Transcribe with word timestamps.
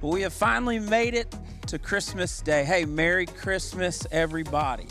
Well, 0.00 0.12
we 0.12 0.22
have 0.22 0.32
finally 0.32 0.78
made 0.78 1.14
it 1.14 1.34
to 1.66 1.76
Christmas 1.76 2.40
Day. 2.40 2.62
Hey, 2.62 2.84
Merry 2.84 3.26
Christmas, 3.26 4.06
everybody, 4.12 4.86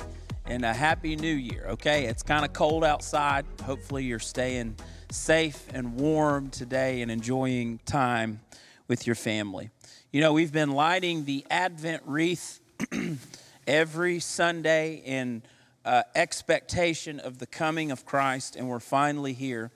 and 0.46 0.66
a 0.66 0.74
Happy 0.74 1.16
New 1.16 1.34
Year, 1.34 1.68
okay? 1.70 2.08
It's 2.08 2.24
kind 2.24 2.44
of 2.44 2.52
cold 2.52 2.84
outside. 2.84 3.46
Hopefully, 3.64 4.04
you're 4.04 4.20
staying 4.20 4.76
safe 5.10 5.66
and 5.74 5.96
warm 5.96 6.50
today 6.50 7.02
and 7.02 7.10
enjoying 7.10 7.80
time 7.86 8.42
with 8.90 9.08
your 9.08 9.16
family. 9.16 9.70
You 10.12 10.20
know, 10.20 10.34
we've 10.34 10.52
been 10.52 10.72
lighting 10.72 11.24
the 11.24 11.46
Advent 11.50 12.04
wreath 12.06 12.60
every 13.66 14.20
Sunday 14.20 15.02
in 15.06 15.42
uh, 15.86 16.04
expectation 16.16 17.22
of 17.22 17.38
the 17.38 17.48
coming 17.48 17.92
of 17.92 18.06
Christ, 18.06 18.58
and 18.58 18.68
we're 18.68 18.82
finally 18.82 19.32
here. 19.32 19.72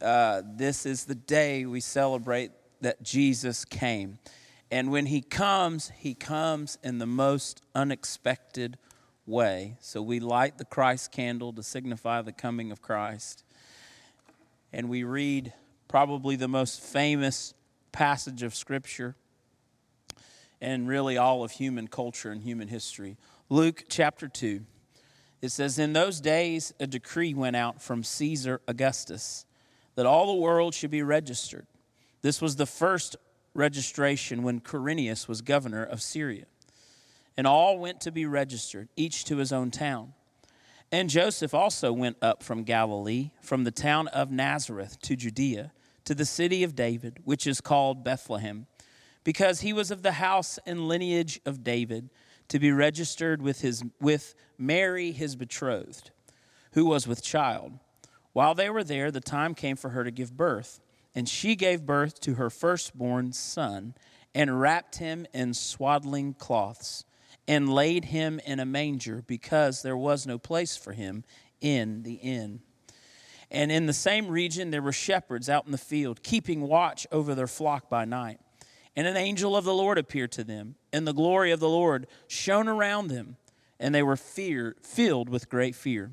Uh, 0.00 0.42
this 0.44 0.86
is 0.86 1.06
the 1.06 1.16
day 1.16 1.66
we 1.66 1.80
celebrate 1.80 2.52
that 2.82 3.02
Jesus 3.02 3.64
came. 3.64 4.20
And 4.70 4.90
when 4.90 5.06
he 5.06 5.20
comes, 5.20 5.92
he 5.96 6.14
comes 6.14 6.78
in 6.82 6.98
the 6.98 7.06
most 7.06 7.62
unexpected 7.74 8.78
way. 9.26 9.76
So 9.80 10.02
we 10.02 10.20
light 10.20 10.58
the 10.58 10.64
Christ 10.64 11.12
candle 11.12 11.52
to 11.52 11.62
signify 11.62 12.22
the 12.22 12.32
coming 12.32 12.72
of 12.72 12.82
Christ. 12.82 13.44
And 14.72 14.88
we 14.88 15.04
read 15.04 15.52
probably 15.88 16.36
the 16.36 16.48
most 16.48 16.80
famous 16.80 17.54
passage 17.92 18.42
of 18.42 18.54
Scripture 18.54 19.14
and 20.60 20.88
really 20.88 21.16
all 21.16 21.44
of 21.44 21.52
human 21.52 21.86
culture 21.86 22.30
and 22.30 22.42
human 22.42 22.68
history. 22.68 23.16
Luke 23.48 23.84
chapter 23.88 24.26
2. 24.26 24.62
It 25.42 25.50
says, 25.50 25.78
In 25.78 25.92
those 25.92 26.20
days, 26.20 26.72
a 26.80 26.86
decree 26.86 27.34
went 27.34 27.56
out 27.56 27.80
from 27.80 28.02
Caesar 28.02 28.60
Augustus 28.66 29.44
that 29.94 30.06
all 30.06 30.26
the 30.26 30.40
world 30.40 30.74
should 30.74 30.90
be 30.90 31.02
registered. 31.02 31.66
This 32.22 32.40
was 32.40 32.56
the 32.56 32.66
first 32.66 33.16
registration 33.56 34.42
when 34.42 34.60
Quirinius 34.60 35.26
was 35.26 35.40
governor 35.42 35.82
of 35.82 36.02
Syria. 36.02 36.44
And 37.36 37.46
all 37.46 37.78
went 37.78 38.00
to 38.02 38.12
be 38.12 38.26
registered, 38.26 38.88
each 38.96 39.24
to 39.24 39.36
his 39.36 39.52
own 39.52 39.70
town. 39.70 40.14
And 40.92 41.10
Joseph 41.10 41.52
also 41.52 41.92
went 41.92 42.16
up 42.22 42.42
from 42.42 42.62
Galilee, 42.62 43.30
from 43.40 43.64
the 43.64 43.70
town 43.70 44.08
of 44.08 44.30
Nazareth 44.30 45.00
to 45.02 45.16
Judea, 45.16 45.72
to 46.04 46.14
the 46.14 46.24
city 46.24 46.62
of 46.62 46.76
David, 46.76 47.18
which 47.24 47.46
is 47.46 47.60
called 47.60 48.04
Bethlehem, 48.04 48.66
because 49.24 49.60
he 49.60 49.72
was 49.72 49.90
of 49.90 50.02
the 50.02 50.12
house 50.12 50.58
and 50.64 50.86
lineage 50.86 51.40
of 51.44 51.64
David, 51.64 52.10
to 52.48 52.60
be 52.60 52.70
registered 52.70 53.42
with, 53.42 53.60
his, 53.60 53.82
with 54.00 54.34
Mary, 54.56 55.10
his 55.10 55.34
betrothed, 55.34 56.12
who 56.72 56.86
was 56.86 57.08
with 57.08 57.22
child. 57.22 57.72
While 58.32 58.54
they 58.54 58.70
were 58.70 58.84
there, 58.84 59.10
the 59.10 59.20
time 59.20 59.54
came 59.54 59.76
for 59.76 59.90
her 59.90 60.04
to 60.04 60.12
give 60.12 60.36
birth. 60.36 60.80
And 61.16 61.28
she 61.28 61.56
gave 61.56 61.86
birth 61.86 62.20
to 62.20 62.34
her 62.34 62.50
firstborn 62.50 63.32
son, 63.32 63.94
and 64.34 64.60
wrapped 64.60 64.98
him 64.98 65.26
in 65.32 65.54
swaddling 65.54 66.34
cloths, 66.34 67.06
and 67.48 67.72
laid 67.72 68.04
him 68.04 68.38
in 68.44 68.60
a 68.60 68.66
manger, 68.66 69.24
because 69.26 69.80
there 69.80 69.96
was 69.96 70.26
no 70.26 70.38
place 70.38 70.76
for 70.76 70.92
him 70.92 71.24
in 71.62 72.02
the 72.02 72.14
inn. 72.14 72.60
And 73.50 73.72
in 73.72 73.86
the 73.86 73.94
same 73.94 74.28
region 74.28 74.70
there 74.70 74.82
were 74.82 74.92
shepherds 74.92 75.48
out 75.48 75.64
in 75.64 75.72
the 75.72 75.78
field, 75.78 76.22
keeping 76.22 76.60
watch 76.60 77.06
over 77.10 77.34
their 77.34 77.46
flock 77.46 77.88
by 77.88 78.04
night. 78.04 78.38
And 78.94 79.06
an 79.06 79.16
angel 79.16 79.56
of 79.56 79.64
the 79.64 79.74
Lord 79.74 79.96
appeared 79.96 80.32
to 80.32 80.44
them, 80.44 80.74
and 80.92 81.06
the 81.06 81.14
glory 81.14 81.50
of 81.50 81.60
the 81.60 81.68
Lord 81.68 82.06
shone 82.26 82.68
around 82.68 83.08
them, 83.08 83.38
and 83.80 83.94
they 83.94 84.02
were 84.02 84.16
fear, 84.16 84.76
filled 84.82 85.30
with 85.30 85.48
great 85.48 85.74
fear. 85.74 86.12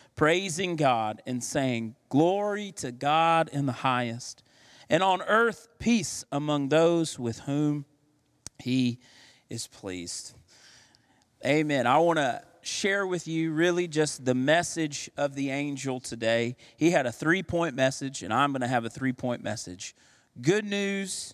praising 0.15 0.75
God 0.75 1.21
and 1.25 1.43
saying, 1.43 1.95
Glory 2.09 2.71
to 2.77 2.91
God 2.91 3.49
in 3.51 3.65
the 3.65 3.71
highest, 3.71 4.43
and 4.89 5.01
on 5.01 5.21
earth 5.23 5.67
peace 5.79 6.25
among 6.31 6.69
those 6.69 7.17
with 7.17 7.39
whom 7.41 7.85
he 8.59 8.99
is 9.49 9.67
pleased. 9.67 10.33
Amen. 11.45 11.87
I 11.87 11.97
want 11.97 12.17
to 12.19 12.43
share 12.61 13.07
with 13.07 13.27
you 13.27 13.51
really 13.51 13.87
just 13.87 14.23
the 14.23 14.35
message 14.35 15.09
of 15.17 15.33
the 15.35 15.49
angel 15.49 15.99
today. 15.99 16.55
He 16.77 16.91
had 16.91 17.05
a 17.05 17.11
three 17.11 17.43
point 17.43 17.75
message, 17.75 18.23
and 18.23 18.33
I'm 18.33 18.51
going 18.51 18.61
to 18.61 18.67
have 18.67 18.85
a 18.85 18.89
three 18.89 19.13
point 19.13 19.43
message. 19.43 19.95
Good 20.39 20.65
news, 20.65 21.33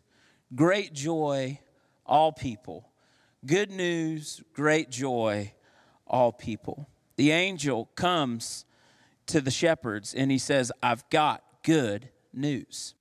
great 0.56 0.94
joy, 0.94 1.60
all 2.06 2.32
people. 2.32 2.90
Good 3.46 3.70
news, 3.70 4.42
great 4.54 4.90
joy, 4.90 5.54
all 6.08 6.32
people. 6.32 6.90
The 7.18 7.32
angel 7.32 7.90
comes 7.96 8.66
to 9.28 9.42
the 9.42 9.52
shepherds 9.52 10.14
and 10.14 10.32
he 10.32 10.38
says, 10.38 10.72
I've 10.82 11.08
got 11.10 11.44
good 11.64 12.10
news. 12.34 12.96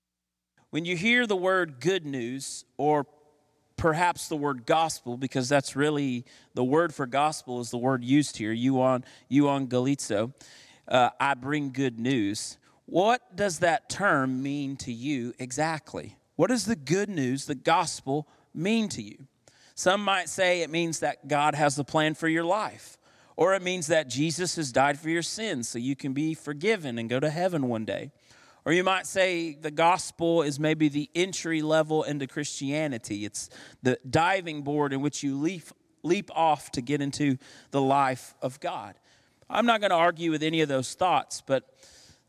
When 0.70 0.84
you 0.84 0.96
hear 0.96 1.26
the 1.26 1.36
word 1.36 1.80
good 1.80 2.04
news, 2.04 2.64
or 2.76 3.06
perhaps 3.76 4.28
the 4.28 4.36
word 4.36 4.66
gospel, 4.66 5.16
because 5.16 5.48
that's 5.48 5.76
really 5.76 6.24
the 6.54 6.64
word 6.64 6.94
for 6.94 7.06
gospel 7.06 7.60
is 7.60 7.70
the 7.70 7.78
word 7.78 8.02
used 8.02 8.36
here, 8.36 8.54
euon, 8.54 9.04
euangelizo, 9.30 10.32
uh, 10.88 11.10
I 11.20 11.34
bring 11.34 11.70
good 11.72 11.98
news. 11.98 12.58
What 12.86 13.36
does 13.36 13.60
that 13.60 13.88
term 13.88 14.42
mean 14.42 14.76
to 14.78 14.92
you 14.92 15.34
exactly? 15.38 16.16
What 16.36 16.48
does 16.48 16.64
the 16.64 16.76
good 16.76 17.08
news, 17.08 17.46
the 17.46 17.54
gospel, 17.54 18.28
mean 18.54 18.88
to 18.90 19.02
you? 19.02 19.26
Some 19.74 20.02
might 20.02 20.28
say 20.28 20.62
it 20.62 20.70
means 20.70 21.00
that 21.00 21.28
God 21.28 21.54
has 21.54 21.78
a 21.78 21.84
plan 21.84 22.14
for 22.14 22.28
your 22.28 22.44
life. 22.44 22.96
Or 23.36 23.54
it 23.54 23.62
means 23.62 23.86
that 23.88 24.08
Jesus 24.08 24.56
has 24.56 24.72
died 24.72 24.98
for 24.98 25.10
your 25.10 25.22
sins 25.22 25.68
so 25.68 25.78
you 25.78 25.94
can 25.94 26.12
be 26.12 26.34
forgiven 26.34 26.98
and 26.98 27.08
go 27.08 27.20
to 27.20 27.30
heaven 27.30 27.68
one 27.68 27.84
day. 27.84 28.10
Or 28.64 28.72
you 28.72 28.82
might 28.82 29.06
say 29.06 29.54
the 29.54 29.70
gospel 29.70 30.42
is 30.42 30.58
maybe 30.58 30.88
the 30.88 31.10
entry 31.14 31.62
level 31.62 32.02
into 32.02 32.26
Christianity. 32.26 33.24
It's 33.24 33.48
the 33.82 33.98
diving 34.08 34.62
board 34.62 34.92
in 34.92 35.02
which 35.02 35.22
you 35.22 35.38
leap, 35.38 35.64
leap 36.02 36.30
off 36.34 36.70
to 36.72 36.80
get 36.80 37.00
into 37.00 37.36
the 37.70 37.80
life 37.80 38.34
of 38.42 38.58
God. 38.58 38.94
I'm 39.48 39.66
not 39.66 39.80
going 39.80 39.90
to 39.90 39.96
argue 39.96 40.32
with 40.32 40.42
any 40.42 40.62
of 40.62 40.68
those 40.68 40.94
thoughts, 40.94 41.42
but 41.46 41.70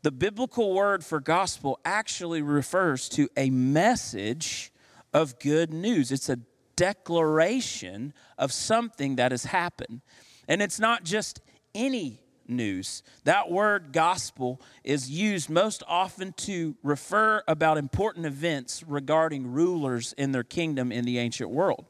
the 0.04 0.12
biblical 0.12 0.76
word 0.76 1.04
for 1.04 1.20
gospel 1.20 1.80
actually 1.84 2.44
refers 2.44 3.10
to 3.10 3.30
a 3.36 3.50
message 3.50 4.72
of 5.14 5.40
good 5.40 5.74
news. 5.74 6.12
It's 6.12 6.30
a 6.30 6.40
declaration 6.76 8.14
of 8.38 8.52
something 8.52 9.16
that 9.16 9.32
has 9.32 9.46
happened. 9.46 10.02
And 10.48 10.62
it's 10.62 10.80
not 10.80 11.04
just 11.04 11.42
any 11.76 12.20
news. 12.48 13.04
That 13.26 13.52
word 13.52 13.92
gospel 13.92 14.62
is 14.84 15.10
used 15.10 15.50
most 15.50 15.84
often 15.88 16.34
to 16.38 16.76
refer 16.84 17.44
about 17.48 17.78
important 17.78 18.26
events 18.26 18.84
regarding 18.88 19.52
rulers 19.52 20.14
in 20.18 20.32
their 20.32 20.44
kingdom 20.44 20.92
in 20.92 21.06
the 21.06 21.20
ancient 21.20 21.50
world. 21.50 21.86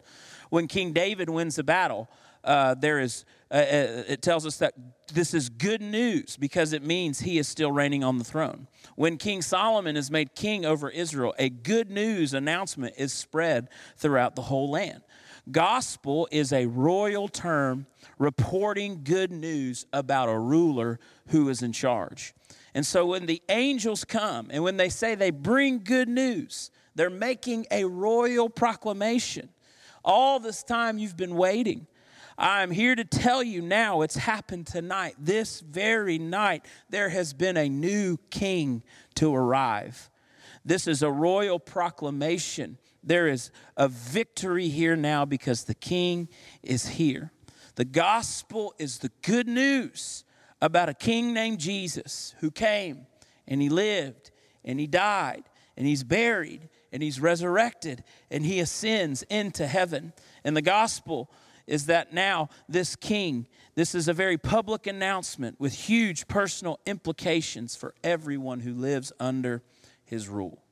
When 0.50 0.68
King 0.68 0.94
David 0.94 1.30
wins 1.30 1.60
a 1.60 1.64
battle, 1.64 2.10
uh, 2.44 2.76
there 2.76 3.00
is 3.00 3.26
uh, 3.50 3.56
uh, 3.56 4.04
it 4.08 4.22
tells 4.22 4.46
us 4.46 4.58
that 4.58 4.74
this 5.14 5.34
is 5.34 5.50
good 5.50 5.82
news 5.82 6.36
because 6.36 6.74
it 6.74 6.84
means 6.84 7.22
he 7.22 7.38
is 7.38 7.48
still 7.48 7.72
reigning 7.72 8.04
on 8.04 8.18
the 8.18 8.24
throne. 8.24 8.68
When 8.96 9.18
King 9.18 9.42
Solomon 9.42 9.96
is 9.96 10.12
made 10.12 10.36
king 10.36 10.66
over 10.66 10.90
Israel, 10.90 11.34
a 11.40 11.50
good 11.50 11.90
news 11.90 12.34
announcement 12.34 12.96
is 12.98 13.14
spread 13.14 13.70
throughout 13.96 14.36
the 14.36 14.42
whole 14.44 14.70
land. 14.70 15.02
Gospel 15.50 16.28
is 16.30 16.52
a 16.52 16.66
royal 16.66 17.30
term 17.30 17.88
reporting 18.20 19.02
good 19.04 19.32
news 19.32 19.86
about 19.94 20.28
a 20.28 20.38
ruler 20.38 21.00
who 21.28 21.48
is 21.48 21.62
in 21.62 21.72
charge. 21.72 22.34
And 22.74 22.86
so 22.86 23.06
when 23.06 23.28
the 23.28 23.42
angels 23.48 24.04
come 24.04 24.50
and 24.52 24.62
when 24.64 24.78
they 24.78 24.90
say 24.90 25.16
they 25.16 25.32
bring 25.32 25.80
good 25.80 26.10
news, 26.10 26.70
they're 26.96 27.10
making 27.10 27.66
a 27.72 27.86
royal 27.86 28.50
proclamation. 28.50 29.50
All 30.04 30.40
this 30.40 30.64
time 30.64 30.98
you've 30.98 31.18
been 31.18 31.36
waiting. 31.36 31.88
I'm 32.38 32.70
here 32.70 32.96
to 32.96 33.04
tell 33.04 33.42
you 33.42 33.62
now 33.62 34.02
it's 34.02 34.16
happened 34.16 34.68
tonight. 34.68 35.16
This 35.18 35.60
very 35.60 36.20
night, 36.20 36.66
there 36.90 37.10
has 37.10 37.34
been 37.34 37.58
a 37.58 37.68
new 37.68 38.18
king 38.30 38.84
to 39.16 39.34
arrive. 39.34 40.12
This 40.64 40.86
is 40.86 41.02
a 41.02 41.12
royal 41.12 41.58
proclamation. 41.58 42.78
There 43.04 43.28
is 43.28 43.50
a 43.76 43.88
victory 43.88 44.70
here 44.70 44.96
now 44.96 45.26
because 45.26 45.64
the 45.64 45.74
king 45.74 46.30
is 46.62 46.88
here. 46.88 47.32
The 47.76 47.86
gospel 47.86 48.76
is 48.78 49.00
the 49.00 49.12
good 49.24 49.48
news 49.48 50.24
about 50.62 50.90
a 50.90 50.94
king 50.94 51.34
named 51.34 51.60
Jesus 51.60 52.36
who 52.40 52.52
came 52.52 53.08
and 53.48 53.62
he 53.62 53.70
lived 53.70 54.32
and 54.64 54.80
he 54.80 54.86
died 54.86 55.44
and 55.76 55.88
he's 55.88 56.04
buried 56.04 56.70
and 56.92 57.02
he's 57.02 57.20
resurrected 57.20 58.04
and 58.30 58.46
he 58.46 58.60
ascends 58.60 59.24
into 59.24 59.66
heaven. 59.66 60.14
And 60.44 60.56
the 60.56 60.62
gospel 60.62 61.32
is 61.68 61.86
that 61.88 62.14
now 62.14 62.50
this 62.68 62.96
king, 62.96 63.48
this 63.76 63.94
is 63.94 64.08
a 64.08 64.14
very 64.14 64.38
public 64.38 64.88
announcement 64.88 65.60
with 65.60 65.74
huge 65.74 66.28
personal 66.28 66.80
implications 66.86 67.76
for 67.76 67.94
everyone 68.04 68.62
who 68.62 68.74
lives 68.74 69.12
under 69.20 69.62
his 70.06 70.28
rule. 70.28 70.64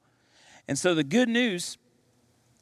And 0.67 0.79
so 0.79 0.95
the 0.95 1.03
good 1.03 1.29
news 1.29 1.77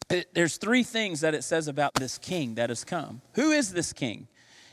it, 0.09 0.33
there's 0.33 0.57
three 0.57 0.83
things 0.83 1.21
that 1.21 1.33
it 1.33 1.43
says 1.43 1.67
about 1.67 1.95
this 1.95 2.17
king 2.17 2.55
that 2.55 2.69
has 2.69 2.83
come. 2.83 3.21
Who 3.33 3.51
is 3.51 3.73
this 3.73 3.93
king? 3.93 4.27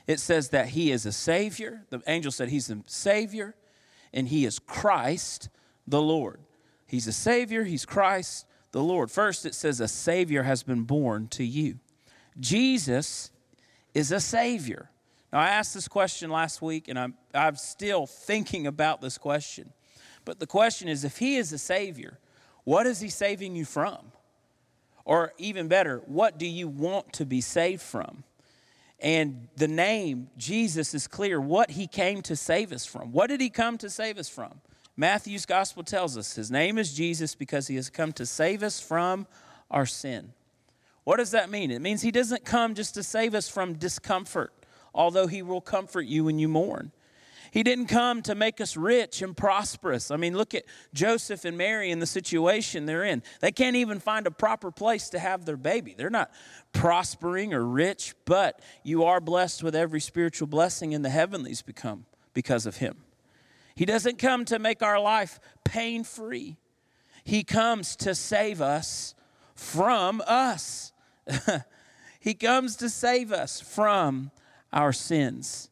It 0.07 0.21
says 0.21 0.51
that 0.51 0.71
he 0.71 0.91
is 0.91 1.07
a 1.07 1.13
savior. 1.13 1.85
The 1.91 2.03
angel 2.07 2.33
said 2.33 2.49
he's 2.49 2.71
a 2.71 2.83
savior 2.87 3.55
and 4.13 4.29
he 4.29 4.45
is 4.45 4.59
Christ 4.59 5.49
the 5.87 6.03
Lord. 6.03 6.41
He's 6.87 7.07
a 7.07 7.13
savior, 7.13 7.65
he's 7.65 7.87
Christ 7.87 8.47
the 8.73 8.83
Lord. 8.83 9.11
First, 9.11 9.47
it 9.47 9.55
says 9.55 9.81
a 9.81 9.89
savior 9.89 10.43
has 10.43 10.63
been 10.63 10.83
born 10.83 11.29
to 11.29 11.45
you. 11.45 11.79
Jesus 12.39 13.31
is 13.95 14.13
a 14.13 14.21
savior. 14.21 14.91
Now, 15.33 15.41
I 15.41 15.49
asked 15.49 15.75
this 15.75 15.89
question 15.89 16.31
last 16.31 16.61
week, 16.61 16.89
and 16.89 16.99
I'm, 16.99 17.15
I'm 17.35 17.57
still 17.57 18.07
thinking 18.07 18.67
about 18.67 19.01
this 19.01 19.19
question. 19.19 19.73
But 20.25 20.39
the 20.39 20.47
question 20.47 20.89
is 20.89 21.05
if 21.05 21.19
he 21.19 21.37
is 21.37 21.53
a 21.53 21.59
savior, 21.59 22.19
what 22.65 22.87
is 22.87 23.01
he 23.01 23.09
saving 23.09 23.57
you 23.57 23.65
from? 23.65 23.99
Or 25.05 25.33
even 25.39 25.69
better, 25.69 26.03
what 26.07 26.39
do 26.39 26.47
you 26.47 26.69
want 26.69 27.13
to 27.15 27.25
be 27.25 27.41
saved 27.41 27.83
from? 27.83 28.25
And 29.01 29.49
the 29.57 29.69
name, 29.69 30.29
Jesus, 30.37 30.93
is 30.95 31.07
clear 31.07 31.41
what 31.41 31.71
he 31.71 31.87
came 31.87 32.21
to 32.23 32.37
save 32.37 32.71
us 32.71 32.85
from. 32.85 33.13
What 33.13 33.29
did 33.29 33.41
he 33.41 33.49
come 33.49 33.79
to 33.79 33.89
save 33.89 34.19
us 34.19 34.29
from? 34.29 34.61
Matthew's 34.97 35.47
gospel 35.47 35.83
tells 35.83 36.19
us 36.19 36.35
his 36.35 36.51
name 36.51 36.77
is 36.77 36.93
Jesus 36.93 37.35
because 37.35 37.67
he 37.67 37.77
has 37.77 37.89
come 37.89 38.13
to 38.13 38.27
save 38.27 38.63
us 38.63 38.79
from 38.79 39.27
our 39.71 39.87
sin. 39.87 40.35
What 41.05 41.17
does 41.17 41.31
that 41.33 41.51
mean? 41.51 41.71
It 41.71 41.81
means 41.81 42.03
he 42.03 42.11
doesn't 42.11 42.45
come 42.45 42.75
just 42.75 42.95
to 42.95 43.03
save 43.03 43.35
us 43.35 43.49
from 43.49 43.75
discomfort, 43.75 44.53
although 44.95 45.27
he 45.27 45.43
will 45.43 45.61
comfort 45.61 46.07
you 46.07 46.25
when 46.25 46.39
you 46.39 46.49
mourn. 46.49 46.93
He 47.51 47.65
didn't 47.65 47.87
come 47.87 48.23
to 48.23 48.35
make 48.35 48.61
us 48.61 48.77
rich 48.77 49.23
and 49.23 49.37
prosperous. 49.37 50.13
I 50.13 50.17
mean, 50.17 50.37
look 50.37 50.55
at 50.55 50.65
Joseph 50.95 51.45
and 51.45 51.59
Mary 51.59 51.91
and 51.91 52.01
the 52.01 52.07
situation 52.07 52.87
they're 52.87 53.05
in. 53.05 53.23
They 53.41 53.51
can't 53.51 53.75
even 53.75 53.99
find 53.99 54.27
a 54.27 54.31
proper 54.31 54.71
place 54.71 55.11
to 55.11 55.19
have 55.19 55.45
their 55.45 55.57
baby. 55.57 55.95
They're 55.97 56.11
not 56.11 56.31
prospering 56.73 57.53
or 57.53 57.65
rich, 57.65 58.15
but 58.25 58.61
you 58.85 59.03
are 59.05 59.21
blessed 59.21 59.65
with 59.65 59.75
every 59.75 60.01
spiritual 60.01 60.47
blessing 60.47 60.93
in 60.93 61.03
the 61.03 61.11
heavenlies 61.11 61.61
become 61.61 62.07
because 62.35 62.67
of 62.67 62.77
him. 62.77 62.99
He 63.75 63.85
doesn't 63.85 64.19
come 64.19 64.45
to 64.45 64.59
make 64.61 64.83
our 64.83 65.01
life 65.01 65.41
pain 65.65 66.05
free. 66.05 66.57
He 67.25 67.43
comes 67.43 67.97
to 67.97 68.15
save 68.15 68.61
us 68.61 69.15
from 69.61 70.23
us. 70.27 70.93
he 72.21 72.33
comes 72.33 72.77
to 72.77 72.89
save 72.89 73.31
us 73.31 73.61
from 73.61 74.31
our 74.73 74.93
sins. 74.93 75.69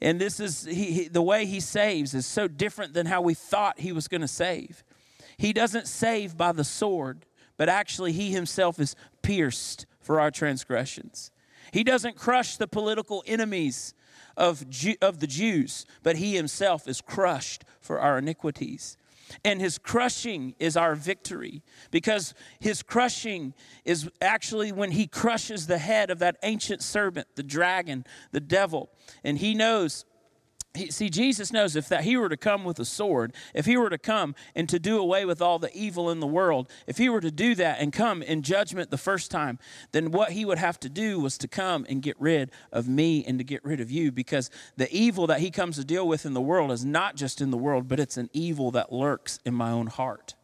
And 0.00 0.20
this 0.20 0.38
is 0.38 0.64
he, 0.64 0.92
he, 0.92 1.08
the 1.08 1.22
way 1.22 1.46
he 1.46 1.58
saves 1.58 2.12
is 2.12 2.26
so 2.26 2.46
different 2.46 2.92
than 2.92 3.06
how 3.06 3.22
we 3.22 3.32
thought 3.32 3.80
he 3.80 3.92
was 3.92 4.08
going 4.08 4.20
to 4.20 4.28
save. 4.28 4.84
He 5.38 5.54
doesn't 5.54 5.88
save 5.88 6.36
by 6.36 6.52
the 6.52 6.64
sword, 6.64 7.24
but 7.56 7.70
actually 7.70 8.12
he 8.12 8.30
himself 8.30 8.78
is 8.78 8.94
pierced 9.22 9.86
for 10.00 10.20
our 10.20 10.30
transgressions. 10.30 11.30
He 11.72 11.82
doesn't 11.82 12.16
crush 12.16 12.56
the 12.56 12.68
political 12.68 13.24
enemies 13.26 13.94
of, 14.36 14.64
of 15.00 15.20
the 15.20 15.26
Jews, 15.26 15.86
but 16.02 16.16
he 16.16 16.36
himself 16.36 16.86
is 16.86 17.00
crushed 17.00 17.64
for 17.80 17.98
our 17.98 18.18
iniquities. 18.18 18.98
And 19.44 19.60
his 19.60 19.78
crushing 19.78 20.54
is 20.58 20.76
our 20.76 20.94
victory 20.94 21.62
because 21.90 22.34
his 22.60 22.82
crushing 22.82 23.54
is 23.84 24.10
actually 24.20 24.72
when 24.72 24.92
he 24.92 25.06
crushes 25.06 25.66
the 25.66 25.78
head 25.78 26.10
of 26.10 26.18
that 26.18 26.36
ancient 26.42 26.82
serpent, 26.82 27.28
the 27.34 27.42
dragon, 27.42 28.04
the 28.32 28.40
devil. 28.40 28.90
And 29.22 29.38
he 29.38 29.54
knows 29.54 30.04
he, 30.74 30.90
see, 30.90 31.08
Jesus 31.08 31.52
knows 31.52 31.76
if 31.76 31.88
that 31.88 32.02
he 32.02 32.16
were 32.16 32.28
to 32.28 32.36
come 32.36 32.64
with 32.64 32.80
a 32.80 32.84
sword, 32.84 33.32
if 33.54 33.64
he 33.64 33.76
were 33.76 33.90
to 33.90 33.98
come 33.98 34.34
and 34.56 34.68
to 34.68 34.80
do 34.80 34.98
away 34.98 35.24
with 35.24 35.40
all 35.40 35.60
the 35.60 35.74
evil 35.76 36.10
in 36.10 36.18
the 36.18 36.26
world, 36.26 36.68
if 36.88 36.98
he 36.98 37.08
were 37.08 37.20
to 37.20 37.30
do 37.30 37.54
that 37.54 37.78
and 37.80 37.92
come 37.92 38.22
in 38.22 38.42
judgment 38.42 38.90
the 38.90 38.98
first 38.98 39.30
time, 39.30 39.58
then 39.92 40.10
what 40.10 40.32
he 40.32 40.44
would 40.44 40.58
have 40.58 40.80
to 40.80 40.88
do 40.88 41.20
was 41.20 41.38
to 41.38 41.48
come 41.48 41.86
and 41.88 42.02
get 42.02 42.20
rid 42.20 42.50
of 42.72 42.88
me 42.88 43.24
and 43.24 43.38
to 43.38 43.44
get 43.44 43.64
rid 43.64 43.80
of 43.80 43.90
you 43.90 44.10
because 44.10 44.50
the 44.76 44.92
evil 44.92 45.28
that 45.28 45.40
he 45.40 45.50
comes 45.50 45.76
to 45.76 45.84
deal 45.84 46.08
with 46.08 46.26
in 46.26 46.34
the 46.34 46.40
world 46.40 46.72
is 46.72 46.84
not 46.84 47.14
just 47.14 47.40
in 47.40 47.50
the 47.52 47.56
world, 47.56 47.86
but 47.86 48.00
it's 48.00 48.16
an 48.16 48.28
evil 48.32 48.72
that 48.72 48.92
lurks 48.92 49.38
in 49.44 49.54
my 49.54 49.70
own 49.70 49.86
heart. 49.86 50.34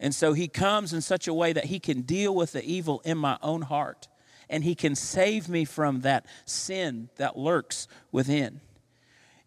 And 0.00 0.14
so 0.14 0.32
he 0.32 0.48
comes 0.48 0.92
in 0.92 1.00
such 1.00 1.28
a 1.28 1.34
way 1.34 1.52
that 1.52 1.66
he 1.66 1.78
can 1.78 2.02
deal 2.02 2.34
with 2.34 2.52
the 2.52 2.64
evil 2.64 3.00
in 3.04 3.18
my 3.18 3.38
own 3.40 3.62
heart 3.62 4.08
and 4.50 4.64
he 4.64 4.74
can 4.74 4.94
save 4.94 5.48
me 5.48 5.64
from 5.64 6.00
that 6.02 6.26
sin 6.44 7.08
that 7.16 7.38
lurks 7.38 7.88
within. 8.12 8.60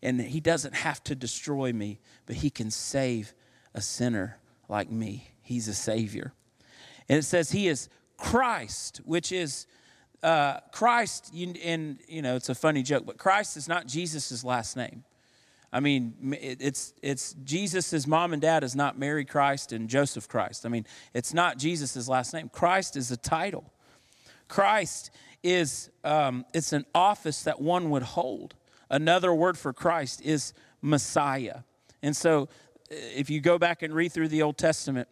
And 0.02 0.22
he 0.22 0.40
doesn't 0.40 0.76
have 0.76 1.04
to 1.06 1.16
destroy 1.16 1.74
me, 1.74 2.00
but 2.26 2.38
he 2.38 2.50
can 2.50 2.70
save 2.72 3.34
a 3.74 3.82
sinner 3.82 4.38
like 4.70 4.92
me. 4.92 5.32
He's 5.42 5.68
a 5.68 5.74
savior. 5.74 6.34
And 7.10 7.18
it 7.18 7.24
says 7.24 7.52
he 7.52 7.68
is 7.68 7.90
Christ, 8.18 9.02
which 9.06 9.32
is 9.32 9.66
uh, 10.24 10.60
Christ, 10.72 11.34
and 11.34 12.00
you 12.08 12.22
know, 12.22 12.36
it's 12.36 12.50
a 12.50 12.56
funny 12.56 12.84
joke, 12.84 13.06
but 13.06 13.18
Christ 13.18 13.58
is 13.58 13.68
not 13.68 13.88
Jesus' 13.88 14.44
last 14.44 14.76
name. 14.76 15.04
I 15.72 15.80
mean, 15.80 16.14
it's, 16.42 16.94
it's 17.02 17.36
Jesus' 17.44 18.08
mom 18.08 18.34
and 18.34 18.42
dad 18.42 18.64
is 18.64 18.76
not 18.76 18.98
Mary 18.98 19.26
Christ 19.26 19.74
and 19.74 19.90
Joseph 19.90 20.28
Christ. 20.28 20.66
I 20.66 20.70
mean, 20.70 20.86
it's 21.14 21.34
not 21.34 21.58
Jesus' 21.58 22.08
last 22.08 22.34
name. 22.34 22.50
Christ 22.50 22.96
is 22.96 23.12
a 23.12 23.18
title. 23.18 23.72
Christ 24.48 25.12
is, 25.44 25.90
um, 26.04 26.46
it's 26.54 26.72
an 26.72 26.86
office 26.96 27.44
that 27.44 27.62
one 27.62 27.90
would 27.90 28.04
hold. 28.04 28.56
Another 28.90 29.34
word 29.34 29.58
for 29.58 29.74
Christ 29.74 30.22
is 30.24 30.54
Messiah. 30.82 31.60
And 32.02 32.16
so 32.16 32.44
uh, 32.44 32.96
if 33.16 33.30
you 33.30 33.42
go 33.42 33.58
back 33.58 33.82
and 33.82 33.94
read 33.94 34.12
through 34.12 34.30
the 34.30 34.42
Old 34.42 34.58
Testament, 34.58 35.08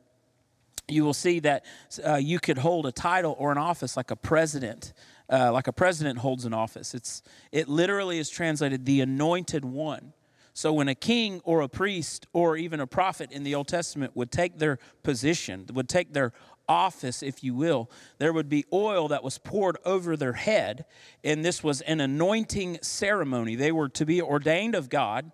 you 0.87 1.03
will 1.03 1.13
see 1.13 1.39
that 1.39 1.65
uh, 2.05 2.15
you 2.15 2.39
could 2.39 2.59
hold 2.59 2.85
a 2.85 2.91
title 2.91 3.35
or 3.39 3.51
an 3.51 3.57
office 3.57 3.97
like 3.97 4.11
a 4.11 4.15
president, 4.15 4.93
uh, 5.31 5.51
like 5.51 5.67
a 5.67 5.73
president 5.73 6.19
holds 6.19 6.45
an 6.45 6.53
office. 6.53 6.93
It's, 6.93 7.23
it 7.51 7.67
literally 7.67 8.19
is 8.19 8.29
translated 8.29 8.85
the 8.85 9.01
anointed 9.01 9.65
one. 9.65 10.13
So 10.53 10.71
when 10.71 10.87
a 10.87 10.95
king 10.95 11.41
or 11.43 11.61
a 11.61 11.67
priest 11.67 12.27
or 12.31 12.55
even 12.55 12.79
a 12.79 12.87
prophet 12.87 13.31
in 13.31 13.43
the 13.43 13.55
Old 13.55 13.67
Testament 13.67 14.15
would 14.15 14.31
take 14.31 14.57
their 14.57 14.79
position, 15.03 15.65
would 15.73 15.89
take 15.89 16.13
their 16.13 16.31
office, 16.67 17.23
if 17.23 17.43
you 17.43 17.53
will, 17.53 17.89
there 18.17 18.33
would 18.33 18.49
be 18.49 18.65
oil 18.71 19.07
that 19.07 19.23
was 19.23 19.37
poured 19.37 19.77
over 19.85 20.15
their 20.15 20.33
head, 20.33 20.85
and 21.23 21.43
this 21.43 21.63
was 21.63 21.81
an 21.81 21.99
anointing 21.99 22.79
ceremony. 22.81 23.55
They 23.55 23.71
were 23.71 23.89
to 23.89 24.05
be 24.05 24.21
ordained 24.21 24.75
of 24.75 24.89
God, 24.89 25.31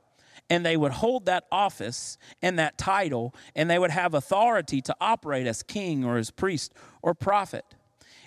and 0.50 0.66
they 0.66 0.78
would 0.78 0.92
hold 0.92 1.26
that 1.26 1.46
office 1.52 2.18
and 2.42 2.60
that 2.60 2.78
title, 2.78 3.34
and 3.56 3.70
they 3.70 3.80
would 3.80 3.92
have 3.92 4.14
authority 4.14 4.82
to 4.82 4.96
operate 5.00 5.48
as 5.48 5.64
king 5.64 6.04
or 6.04 6.18
as 6.18 6.32
priest 6.32 6.74
or 7.02 7.14
prophet. 7.14 7.66